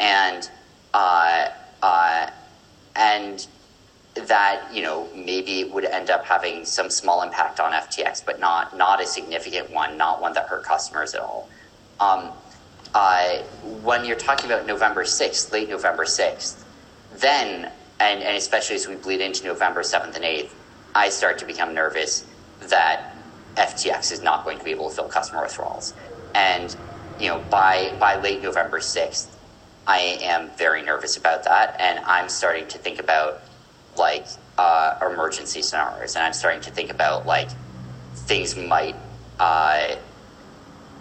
and 0.00 0.50
uh, 0.94 1.48
uh, 1.82 2.30
and 2.96 3.46
that 4.14 4.68
you 4.72 4.82
know 4.82 5.08
maybe 5.14 5.64
would 5.64 5.84
end 5.86 6.10
up 6.10 6.24
having 6.24 6.64
some 6.64 6.90
small 6.90 7.22
impact 7.22 7.60
on 7.60 7.72
FTX, 7.72 8.24
but 8.24 8.38
not 8.40 8.76
not 8.76 9.00
a 9.02 9.06
significant 9.06 9.70
one, 9.70 9.96
not 9.96 10.20
one 10.20 10.34
that 10.34 10.48
hurt 10.48 10.64
customers 10.64 11.14
at 11.14 11.20
all. 11.20 11.48
Um, 12.00 12.32
uh, 12.94 13.38
when 13.62 14.04
you're 14.04 14.16
talking 14.16 14.50
about 14.50 14.66
November 14.66 15.04
sixth, 15.04 15.52
late 15.52 15.68
November 15.68 16.04
sixth, 16.04 16.64
then 17.10 17.70
and, 18.00 18.22
and 18.22 18.36
especially 18.36 18.76
as 18.76 18.86
we 18.86 18.96
bleed 18.96 19.20
into 19.20 19.46
November 19.46 19.82
seventh 19.82 20.16
and 20.16 20.24
eighth, 20.24 20.54
I 20.94 21.08
start 21.08 21.38
to 21.38 21.46
become 21.46 21.74
nervous 21.74 22.26
that 22.60 23.16
FTX 23.56 24.12
is 24.12 24.22
not 24.22 24.44
going 24.44 24.58
to 24.58 24.64
be 24.64 24.70
able 24.72 24.90
to 24.90 24.94
fill 24.96 25.08
customer 25.08 25.42
withdrawals, 25.42 25.94
and 26.34 26.76
you 27.18 27.28
know 27.28 27.42
by 27.50 27.94
by 27.98 28.16
late 28.16 28.42
November 28.42 28.80
sixth, 28.80 29.38
I 29.86 30.18
am 30.20 30.50
very 30.58 30.82
nervous 30.82 31.16
about 31.16 31.44
that, 31.44 31.76
and 31.80 32.00
I'm 32.00 32.28
starting 32.28 32.68
to 32.68 32.78
think 32.78 33.00
about 33.00 33.42
like 33.96 34.26
uh, 34.58 34.98
emergency 35.02 35.62
scenarios, 35.62 36.14
and 36.14 36.24
I'm 36.24 36.32
starting 36.32 36.60
to 36.62 36.70
think 36.70 36.90
about 36.90 37.26
like 37.26 37.50
things 38.14 38.56
might 38.56 38.96
uh, 39.38 39.96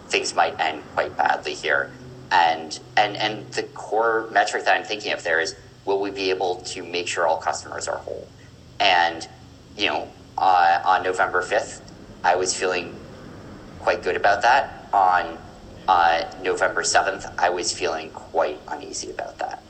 things 0.07 0.35
might 0.35 0.59
end 0.59 0.83
quite 0.93 1.15
badly 1.17 1.53
here, 1.53 1.91
and 2.31 2.79
and 2.97 3.17
and 3.17 3.51
the 3.53 3.63
core 3.63 4.27
metric 4.31 4.65
that 4.65 4.77
I'm 4.77 4.85
thinking 4.85 5.13
of 5.13 5.23
there 5.23 5.39
is 5.39 5.55
will 5.85 5.99
we 5.99 6.11
be 6.11 6.29
able 6.29 6.57
to 6.57 6.83
make 6.83 7.07
sure 7.07 7.27
all 7.27 7.37
customers 7.37 7.87
are 7.87 7.97
whole, 7.97 8.27
and 8.79 9.27
you 9.77 9.87
know 9.87 10.07
uh, 10.37 10.79
on 10.85 11.03
November 11.03 11.41
fifth, 11.41 11.81
I 12.23 12.35
was 12.35 12.55
feeling 12.55 12.95
quite 13.79 14.03
good 14.03 14.15
about 14.15 14.41
that. 14.43 14.89
On 14.93 15.37
uh, 15.87 16.23
November 16.41 16.83
seventh, 16.83 17.25
I 17.37 17.49
was 17.49 17.71
feeling 17.71 18.09
quite 18.11 18.59
uneasy 18.67 19.09
about 19.11 19.39
that. 19.39 19.63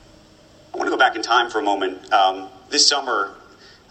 I 0.72 0.76
want 0.76 0.86
to 0.86 0.90
go 0.90 0.98
back 0.98 1.16
in 1.16 1.22
time 1.22 1.50
for 1.50 1.58
a 1.58 1.62
moment. 1.62 2.12
Um, 2.12 2.48
this 2.72 2.88
summer, 2.88 3.34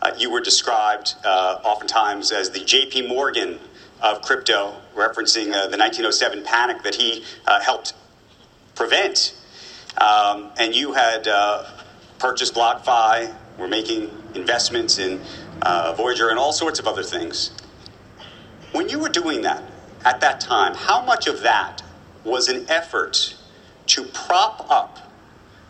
uh, 0.02 0.12
you 0.18 0.32
were 0.32 0.42
described 0.42 1.14
uh, 1.24 1.60
oftentimes 1.64 2.32
as 2.32 2.50
the 2.50 2.60
J.P. 2.60 3.08
Morgan 3.08 3.60
of 4.02 4.24
crypto, 4.24 4.76
referencing 4.96 5.54
uh, 5.54 5.68
the 5.68 5.78
1907 5.78 6.44
panic 6.44 6.82
that 6.82 6.96
he 6.96 7.24
uh, 7.46 7.62
helped 7.62 7.94
prevent. 8.74 9.36
Um, 9.98 10.50
and 10.58 10.74
you 10.74 10.94
had 10.94 11.28
uh, 11.28 11.66
purchased 12.18 12.56
BlockFi, 12.56 13.34
were 13.60 13.68
making 13.68 14.10
investments 14.34 14.98
in 14.98 15.22
Voyager, 15.96 16.30
and 16.30 16.40
all 16.40 16.52
sorts 16.52 16.80
of 16.80 16.88
other 16.88 17.04
things. 17.04 17.52
When 18.72 18.90
you 18.90 18.98
were 18.98 19.10
doing 19.10 19.42
that 19.44 19.64
at 20.04 20.22
that 20.22 20.40
time, 20.40 20.74
how 20.74 21.04
much 21.04 21.28
of 21.28 21.42
that 21.42 21.84
was 22.24 22.48
an 22.48 22.66
effort 22.70 23.36
to 23.88 24.04
prop 24.06 24.66
up 24.72 25.11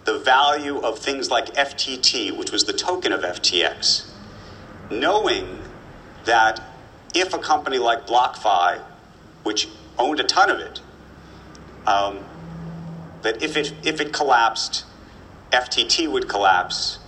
the 0.06 0.20
value 0.20 0.80
of 0.80 1.00
things 1.00 1.30
like 1.30 1.54
FTT, 1.56 2.36
which 2.38 2.52
was 2.52 2.66
the 2.66 2.74
token 2.74 3.12
of 3.14 3.22
FTX, 3.22 4.14
knowing 4.90 5.68
that 6.26 6.60
if 7.14 7.34
a 7.34 7.40
company 7.40 7.78
like 7.78 8.08
BlockFi, 8.08 8.82
which 9.44 9.68
owned 9.98 10.20
a 10.20 10.24
ton 10.24 10.50
of 10.50 10.60
it, 10.60 10.82
um, 11.86 12.26
that 13.24 13.42
if 13.44 13.58
it 13.58 13.74
if 13.84 14.02
it 14.02 14.14
collapsed, 14.14 14.86
FTT 15.52 16.12
would 16.12 16.28
collapse, 16.30 17.00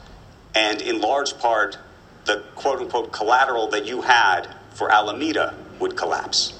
and 0.53 0.81
in 0.81 1.01
large 1.01 1.37
part, 1.39 1.77
the 2.25 2.43
quote 2.55 2.79
unquote 2.79 3.11
collateral 3.13 3.69
that 3.69 3.85
you 3.85 4.01
had 4.01 4.47
for 4.71 4.91
Alameda 4.91 5.55
would 5.79 5.97
collapse. 5.97 6.59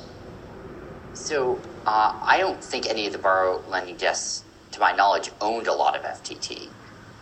So 1.13 1.61
uh, 1.85 2.13
I 2.25 2.37
don't 2.39 2.63
think 2.63 2.87
any 2.87 3.07
of 3.07 3.13
the 3.13 3.19
borrow 3.19 3.63
lending 3.67 3.97
desks, 3.97 4.43
to 4.73 4.79
my 4.79 4.91
knowledge, 4.91 5.31
owned 5.41 5.67
a 5.67 5.73
lot 5.73 5.95
of 5.95 6.03
FTT. 6.03 6.69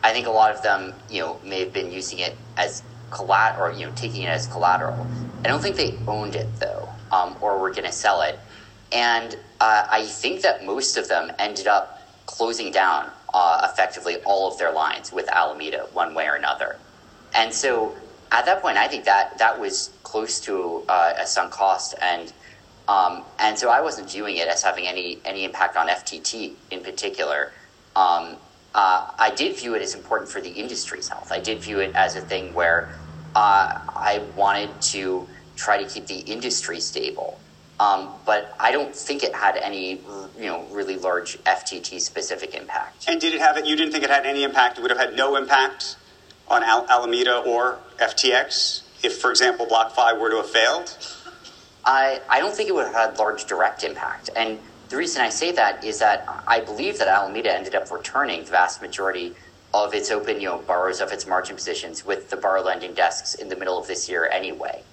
I 0.03 0.11
think 0.11 0.27
a 0.27 0.31
lot 0.31 0.53
of 0.53 0.63
them, 0.63 0.93
you 1.09 1.21
know, 1.21 1.39
may 1.43 1.59
have 1.59 1.73
been 1.73 1.91
using 1.91 2.19
it 2.19 2.35
as 2.57 2.83
collateral, 3.11 3.67
or 3.67 3.71
you 3.77 3.85
know, 3.85 3.91
taking 3.95 4.23
it 4.23 4.29
as 4.29 4.47
collateral. 4.47 5.05
I 5.43 5.47
don't 5.47 5.61
think 5.61 5.75
they 5.75 5.97
owned 6.07 6.35
it 6.35 6.47
though, 6.59 6.89
um, 7.11 7.35
or 7.41 7.59
were 7.59 7.71
going 7.71 7.85
to 7.85 7.91
sell 7.91 8.21
it. 8.21 8.39
And 8.91 9.35
uh, 9.59 9.87
I 9.89 10.03
think 10.03 10.41
that 10.41 10.65
most 10.65 10.97
of 10.97 11.07
them 11.07 11.31
ended 11.39 11.67
up 11.67 12.01
closing 12.25 12.71
down 12.71 13.09
uh, 13.33 13.67
effectively 13.71 14.17
all 14.25 14.51
of 14.51 14.57
their 14.57 14.71
lines 14.71 15.11
with 15.11 15.29
Alameda, 15.29 15.87
one 15.93 16.13
way 16.13 16.27
or 16.27 16.35
another. 16.35 16.77
And 17.35 17.53
so 17.53 17.95
at 18.31 18.45
that 18.45 18.61
point, 18.61 18.77
I 18.77 18.87
think 18.87 19.05
that 19.05 19.37
that 19.37 19.59
was 19.59 19.91
close 20.03 20.39
to 20.41 20.83
uh, 20.89 21.13
a 21.17 21.27
sunk 21.27 21.51
cost, 21.51 21.95
and 22.01 22.31
um, 22.91 23.23
and 23.39 23.57
so 23.57 23.69
I 23.69 23.79
wasn't 23.81 24.11
viewing 24.11 24.37
it 24.37 24.47
as 24.47 24.61
having 24.61 24.85
any 24.85 25.19
any 25.23 25.45
impact 25.45 25.77
on 25.77 25.87
FTT 25.87 26.53
in 26.71 26.81
particular. 26.81 27.51
Um, 27.95 28.35
uh, 28.73 29.11
I 29.17 29.31
did 29.35 29.57
view 29.57 29.75
it 29.75 29.81
as 29.81 29.95
important 29.95 30.29
for 30.29 30.41
the 30.41 30.49
industry's 30.49 31.07
health. 31.07 31.31
I 31.31 31.39
did 31.39 31.59
view 31.59 31.79
it 31.79 31.95
as 31.95 32.15
a 32.15 32.21
thing 32.21 32.53
where 32.53 32.93
uh, 33.35 33.79
I 33.95 34.23
wanted 34.35 34.81
to 34.93 35.27
try 35.55 35.81
to 35.81 35.89
keep 35.89 36.07
the 36.07 36.19
industry 36.19 36.79
stable. 36.79 37.39
Um, 37.79 38.09
but 38.25 38.55
I 38.59 38.71
don't 38.71 38.95
think 38.95 39.23
it 39.23 39.33
had 39.33 39.57
any, 39.57 40.01
you 40.37 40.45
know, 40.45 40.65
really 40.71 40.97
large 40.97 41.37
FTT 41.43 41.99
specific 41.99 42.53
impact. 42.53 43.05
And 43.09 43.19
did 43.19 43.33
it 43.33 43.41
have 43.41 43.57
it? 43.57 43.65
You 43.65 43.75
didn't 43.75 43.91
think 43.91 44.03
it 44.03 44.09
had 44.09 44.25
any 44.25 44.43
impact? 44.43 44.77
It 44.77 44.81
would 44.81 44.91
have 44.91 44.99
had 44.99 45.15
no 45.15 45.35
impact 45.35 45.95
on 46.47 46.63
Al- 46.63 46.87
Alameda 46.87 47.39
or 47.39 47.79
FTX 47.97 48.83
if, 49.03 49.17
for 49.17 49.31
example, 49.31 49.65
BlockFi 49.65 50.19
were 50.19 50.29
to 50.29 50.37
have 50.37 50.49
failed? 50.49 50.95
I, 51.85 52.21
I 52.29 52.39
don't 52.39 52.53
think 52.53 52.69
it 52.69 52.75
would 52.75 52.85
have 52.85 52.95
had 52.95 53.17
large 53.17 53.45
direct 53.45 53.83
impact. 53.83 54.29
And 54.35 54.59
the 54.89 54.97
reason 54.97 55.21
I 55.21 55.29
say 55.29 55.51
that 55.53 55.83
is 55.83 55.99
that 55.99 56.43
I 56.47 56.59
believe 56.59 56.99
that 56.99 57.07
Alameda 57.07 57.55
ended 57.55 57.75
up 57.75 57.91
returning 57.91 58.43
the 58.43 58.51
vast 58.51 58.81
majority 58.81 59.33
of 59.73 59.93
its 59.93 60.11
open, 60.11 60.41
you 60.41 60.47
know, 60.47 60.57
borrows 60.59 60.99
of 60.99 61.11
its 61.11 61.25
margin 61.25 61.55
positions 61.55 62.05
with 62.05 62.29
the 62.29 62.35
borrow 62.35 62.61
lending 62.61 62.93
desks 62.93 63.35
in 63.35 63.47
the 63.47 63.55
middle 63.55 63.79
of 63.79 63.87
this 63.87 64.09
year 64.09 64.29
anyway. 64.31 64.83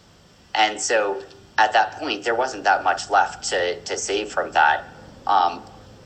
And 0.55 0.81
so 0.81 1.23
at 1.59 1.73
that 1.73 1.99
point, 1.99 2.25
there 2.25 2.35
wasn't 2.35 2.65
that 2.65 2.85
much 2.85 3.11
left 3.11 3.49
to, 3.51 3.81
to 3.83 3.97
save 3.97 4.29
from 4.31 4.53
that. 4.53 4.85
Um, 5.27 5.63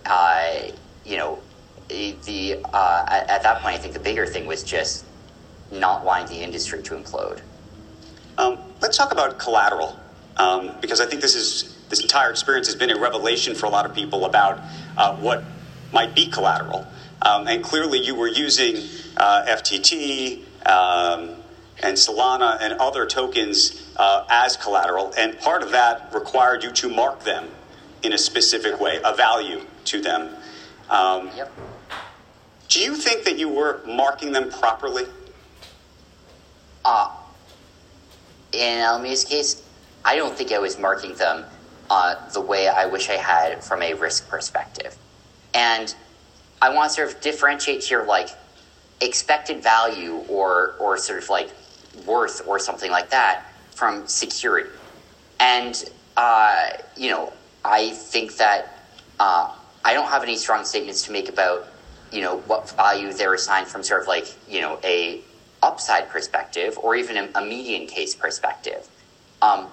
uh, 0.07 0.63
you 1.05 1.17
know, 1.17 1.39
the 1.89 2.59
uh, 2.73 3.05
at, 3.09 3.29
at, 3.29 3.43
that 3.43 3.61
point, 3.61 3.77
I 3.77 3.79
think 3.79 3.93
the 3.93 4.01
bigger 4.01 4.27
thing 4.27 4.47
was 4.47 4.63
just 4.63 5.05
not 5.71 6.05
wanting 6.05 6.29
the 6.29 6.43
industry 6.43 6.83
to 6.83 6.95
implode. 6.95 7.41
Um, 8.39 8.59
let's 8.81 8.97
talk 8.97 9.13
about 9.13 9.39
collateral, 9.39 9.99
um, 10.37 10.73
because 10.81 11.01
I 11.01 11.07
think 11.07 11.21
this 11.21 11.35
is 11.35 11.77
this 11.89 12.01
entire 12.01 12.31
experience 12.31 12.67
has 12.69 12.77
been 12.77 12.91
a 12.91 12.99
revelation 12.99 13.55
for 13.55 13.67
a 13.67 13.69
lot 13.69 13.85
of 13.85 13.95
people 13.95 14.25
about 14.25 14.61
uh, 14.97 15.15
what 15.17 15.45
might 15.93 16.15
be 16.15 16.27
collateral. 16.27 16.87
Um, 17.21 17.47
and 17.47 17.63
clearly, 17.63 17.99
you 17.99 18.15
were 18.15 18.29
using 18.29 18.77
uh, 19.17 19.45
FTT 19.47 20.39
um, 20.67 21.37
and 21.83 21.97
Solana 21.97 22.59
and 22.61 22.75
other 22.75 23.07
tokens 23.07 23.93
uh, 23.97 24.25
as 24.31 24.57
collateral, 24.57 25.13
and 25.19 25.39
part 25.39 25.63
of 25.63 25.71
that 25.73 26.13
required 26.15 26.65
you 26.65 26.73
to 26.73 26.89
mark 26.89 27.23
them 27.25 27.49
in 28.03 28.13
a 28.13 28.19
specific 28.19 28.81
way, 28.81 28.99
a 29.05 29.15
value 29.15 29.61
to 29.85 30.01
them. 30.01 30.35
Um, 30.91 31.31
yep. 31.37 31.53
Do 32.69 32.81
you 32.81 32.97
think 32.97 33.25
that 33.25 33.39
you 33.39 33.49
were 33.49 33.81
marking 33.87 34.33
them 34.33 34.51
properly? 34.51 35.05
Uh, 36.85 37.15
in 38.53 38.81
Alameda's 38.81 39.25
case, 39.25 39.63
I 40.05 40.17
don't 40.17 40.37
think 40.37 40.53
I 40.53 40.59
was 40.59 40.79
marking 40.79 41.15
them 41.15 41.45
uh, 41.91 42.29
the 42.31 42.41
way 42.41 42.69
I 42.69 42.87
wish 42.87 43.09
I 43.11 43.17
had 43.17 43.63
from 43.63 43.83
a 43.83 43.95
risk 43.95 44.29
perspective. 44.29 44.97
And 45.55 45.95
I 46.61 46.75
want 46.75 46.91
to 46.91 46.95
sort 46.95 47.15
of 47.15 47.21
differentiate 47.21 47.85
here, 47.85 48.05
like 48.05 48.31
expected 49.01 49.63
value 49.63 50.25
or 50.29 50.77
or 50.79 50.97
sort 50.97 51.23
of 51.23 51.29
like 51.29 51.51
worth 52.07 52.47
or 52.47 52.59
something 52.59 52.91
like 52.91 53.11
that 53.11 53.53
from 53.75 54.07
security. 54.07 54.71
And 55.41 55.85
uh, 56.17 56.71
you 56.97 57.11
know, 57.11 57.33
I 57.65 57.91
think 57.91 58.37
that 58.37 58.87
uh, 59.21 59.55
I 59.85 59.93
don't 59.93 60.09
have 60.09 60.23
any 60.23 60.37
strong 60.37 60.65
statements 60.65 61.03
to 61.03 61.13
make 61.13 61.29
about 61.29 61.69
you 62.11 62.21
know 62.21 62.39
what 62.41 62.71
value 62.71 63.13
they're 63.13 63.35
assigned 63.35 63.67
from 63.67 63.83
sort 63.83 64.03
of 64.03 64.09
like 64.09 64.33
you 64.49 64.61
know 64.61 64.79
a 64.85 65.21
upside 65.63 66.09
perspective 66.09 66.79
or 66.79 66.97
even 66.97 67.17
a, 67.17 67.29
a 67.35 67.45
median 67.45 67.87
case 67.87 68.15
perspective. 68.15 68.89
Um, 69.41 69.67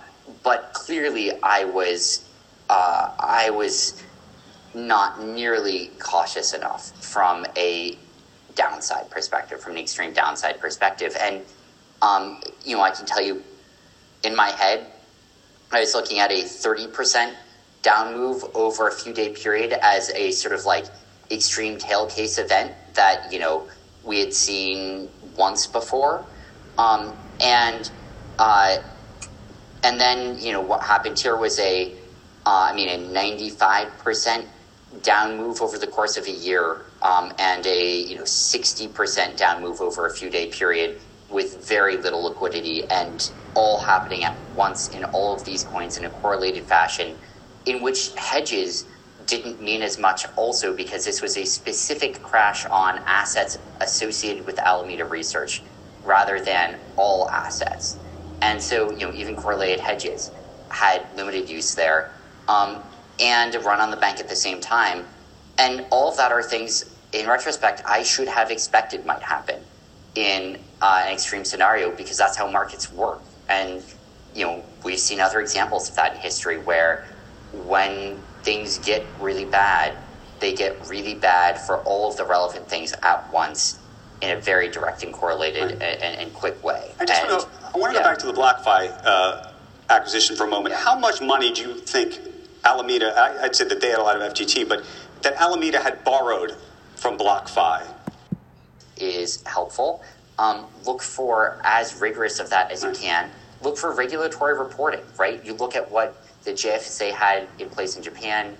but 0.43 0.71
clearly, 0.73 1.31
I 1.43 1.65
was 1.65 2.25
uh, 2.69 3.11
I 3.19 3.49
was 3.49 4.01
not 4.73 5.23
nearly 5.23 5.91
cautious 5.99 6.53
enough 6.53 6.91
from 7.03 7.45
a 7.57 7.97
downside 8.55 9.09
perspective, 9.09 9.61
from 9.61 9.73
an 9.73 9.79
extreme 9.79 10.13
downside 10.13 10.59
perspective. 10.59 11.15
And, 11.19 11.41
um, 12.01 12.41
you 12.63 12.75
know, 12.75 12.83
I 12.83 12.91
can 12.91 13.05
tell 13.05 13.21
you 13.21 13.41
in 14.23 14.35
my 14.35 14.49
head, 14.49 14.85
I 15.71 15.79
was 15.79 15.93
looking 15.93 16.19
at 16.19 16.31
a 16.31 16.43
30% 16.43 17.33
down 17.81 18.15
move 18.15 18.43
over 18.53 18.87
a 18.87 18.91
few 18.91 19.13
day 19.13 19.29
period 19.29 19.73
as 19.81 20.09
a 20.11 20.31
sort 20.31 20.53
of 20.53 20.65
like 20.65 20.85
extreme 21.31 21.77
tail 21.77 22.05
case 22.07 22.37
event 22.37 22.73
that, 22.95 23.31
you 23.31 23.39
know, 23.39 23.67
we 24.03 24.19
had 24.19 24.33
seen 24.33 25.09
once 25.37 25.67
before. 25.67 26.25
Um, 26.77 27.13
and, 27.41 27.89
uh, 28.37 28.77
and 29.83 29.99
then, 29.99 30.39
you 30.39 30.51
know, 30.51 30.61
what 30.61 30.83
happened 30.83 31.19
here 31.19 31.37
was 31.37 31.59
a, 31.59 31.93
uh, 32.45 32.69
I 32.71 32.73
mean, 32.73 32.89
a 32.89 32.97
95% 33.13 34.45
down 35.01 35.37
move 35.37 35.61
over 35.61 35.77
the 35.77 35.87
course 35.87 36.17
of 36.17 36.25
a 36.25 36.31
year 36.31 36.81
um, 37.01 37.31
and 37.37 37.65
a 37.67 38.01
you 38.01 38.15
know 38.15 38.23
60% 38.23 39.37
down 39.37 39.61
move 39.61 39.81
over 39.81 40.07
a 40.07 40.13
few 40.13 40.29
day 40.29 40.47
period 40.47 40.99
with 41.29 41.67
very 41.67 41.97
little 41.97 42.23
liquidity 42.23 42.89
and 42.89 43.29
all 43.53 43.79
happening 43.81 44.23
at 44.23 44.35
once 44.55 44.89
in 44.89 45.03
all 45.05 45.35
of 45.35 45.45
these 45.45 45.63
coins 45.63 45.97
in 45.97 46.05
a 46.05 46.09
correlated 46.09 46.65
fashion 46.65 47.17
in 47.65 47.81
which 47.83 48.15
hedges 48.17 48.85
didn't 49.25 49.61
mean 49.61 49.81
as 49.83 49.99
much 49.99 50.25
also 50.37 50.75
because 50.75 51.05
this 51.05 51.21
was 51.21 51.37
a 51.37 51.45
specific 51.45 52.21
crash 52.23 52.65
on 52.71 52.99
assets 53.05 53.57
associated 53.81 54.45
with 54.45 54.57
Alameda 54.59 55.05
research 55.05 55.63
rather 56.01 56.39
than 56.43 56.79
all 56.95 57.29
assets. 57.29 57.99
And 58.41 58.61
so, 58.61 58.91
you 58.91 59.07
know, 59.07 59.13
even 59.13 59.35
correlated 59.35 59.79
hedges 59.79 60.31
had 60.69 61.05
limited 61.15 61.49
use 61.49 61.75
there. 61.75 62.11
Um, 62.47 62.81
and 63.19 63.53
run 63.65 63.79
on 63.79 63.91
the 63.91 63.97
bank 63.97 64.19
at 64.19 64.29
the 64.29 64.35
same 64.35 64.61
time. 64.61 65.05
And 65.57 65.85
all 65.91 66.09
of 66.09 66.17
that 66.17 66.31
are 66.31 66.41
things, 66.41 66.95
in 67.11 67.27
retrospect, 67.27 67.81
I 67.85 68.03
should 68.03 68.27
have 68.27 68.49
expected 68.49 69.05
might 69.05 69.21
happen 69.21 69.61
in 70.15 70.57
uh, 70.81 71.03
an 71.05 71.13
extreme 71.13 71.43
scenario 71.43 71.91
because 71.91 72.17
that's 72.17 72.37
how 72.37 72.49
markets 72.49 72.91
work. 72.91 73.21
And, 73.49 73.83
you 74.33 74.45
know, 74.45 74.63
we've 74.83 74.99
seen 74.99 75.19
other 75.19 75.41
examples 75.41 75.89
of 75.89 75.95
that 75.95 76.15
in 76.15 76.21
history 76.21 76.59
where 76.59 77.05
when 77.65 78.17
things 78.43 78.77
get 78.79 79.05
really 79.19 79.45
bad, 79.45 79.97
they 80.39 80.53
get 80.53 80.87
really 80.87 81.15
bad 81.15 81.59
for 81.59 81.79
all 81.83 82.09
of 82.09 82.15
the 82.15 82.23
relevant 82.23 82.69
things 82.69 82.93
at 83.03 83.31
once 83.33 83.79
in 84.21 84.37
a 84.37 84.39
very 84.39 84.69
direct 84.69 85.03
and 85.03 85.13
correlated 85.13 85.63
right. 85.63 85.81
and, 85.81 86.19
and, 86.19 86.33
quick 86.33 86.61
way. 86.63 86.91
Back 88.09 88.17
to 88.17 88.25
the 88.25 88.33
BlockFi 88.33 89.05
uh, 89.05 89.51
acquisition 89.87 90.35
for 90.35 90.45
a 90.45 90.49
moment. 90.49 90.73
How 90.73 90.97
much 90.97 91.21
money 91.21 91.53
do 91.53 91.61
you 91.61 91.75
think 91.75 92.19
Alameda, 92.65 93.13
I, 93.15 93.43
would 93.43 93.55
say 93.55 93.65
that 93.65 93.81
they 93.81 93.89
had 93.89 93.99
a 93.99 94.01
lot 94.01 94.19
of 94.19 94.33
FTT, 94.33 94.67
but 94.67 94.83
that 95.21 95.33
Alameda 95.33 95.79
had 95.79 96.03
borrowed 96.03 96.55
from 96.95 97.19
BlockFi 97.19 97.85
is 98.97 99.43
helpful. 99.43 100.03
Um, 100.39 100.65
look 100.87 101.03
for 101.03 101.61
as 101.63 102.01
rigorous 102.01 102.39
of 102.39 102.49
that 102.49 102.71
as 102.71 102.83
you 102.83 102.91
can. 102.93 103.29
Look 103.61 103.77
for 103.77 103.93
regulatory 103.93 104.57
reporting, 104.57 105.01
right? 105.19 105.45
You 105.45 105.53
look 105.53 105.75
at 105.75 105.91
what 105.91 106.19
the 106.45 106.51
JFSA 106.53 107.11
had 107.11 107.47
in 107.59 107.69
place 107.69 107.95
in 107.95 108.01
Japan. 108.01 108.57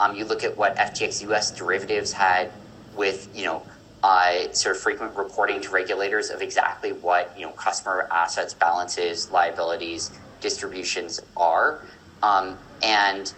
Um, 0.00 0.16
you 0.16 0.24
look 0.24 0.42
at 0.42 0.56
what 0.56 0.74
FTX 0.76 1.22
US 1.28 1.50
derivatives 1.50 2.12
had 2.12 2.50
with, 2.96 3.28
you 3.36 3.44
know, 3.44 3.62
uh, 4.06 4.52
sort 4.52 4.76
of 4.76 4.80
frequent 4.80 5.16
reporting 5.16 5.60
to 5.60 5.68
regulators 5.70 6.30
of 6.30 6.40
exactly 6.40 6.92
what, 6.92 7.32
you 7.36 7.44
know, 7.44 7.50
customer 7.52 8.06
assets, 8.12 8.54
balances, 8.54 9.32
liabilities, 9.32 10.12
distributions 10.40 11.20
are. 11.36 11.82
Um, 12.22 12.56
and 12.84 13.32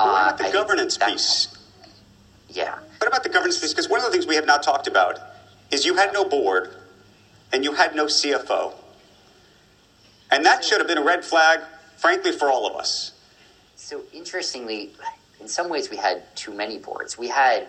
uh, 0.00 0.08
what 0.08 0.22
about 0.22 0.38
the 0.38 0.46
I 0.46 0.50
governance 0.50 0.96
piece? 0.96 1.58
Yeah. 2.48 2.78
What 2.98 3.08
about 3.08 3.22
the 3.22 3.28
governance 3.28 3.60
piece? 3.60 3.74
Because 3.74 3.90
one 3.90 4.00
of 4.00 4.06
the 4.06 4.12
things 4.12 4.26
we 4.26 4.34
have 4.36 4.46
not 4.46 4.62
talked 4.62 4.86
about 4.86 5.20
is 5.70 5.84
you 5.84 5.94
had 5.94 6.14
no 6.14 6.24
board 6.24 6.74
and 7.52 7.62
you 7.62 7.74
had 7.74 7.94
no 7.94 8.06
CFO. 8.06 8.72
And 10.30 10.42
that 10.46 10.64
should 10.64 10.78
have 10.78 10.88
been 10.88 10.96
a 10.96 11.04
red 11.04 11.22
flag, 11.22 11.60
frankly, 11.98 12.32
for 12.32 12.50
all 12.50 12.66
of 12.66 12.76
us. 12.76 13.12
So 13.76 14.00
interestingly, 14.14 14.92
in 15.38 15.48
some 15.48 15.68
ways, 15.68 15.90
we 15.90 15.98
had 15.98 16.34
too 16.34 16.54
many 16.54 16.78
boards. 16.78 17.18
We 17.18 17.28
had 17.28 17.68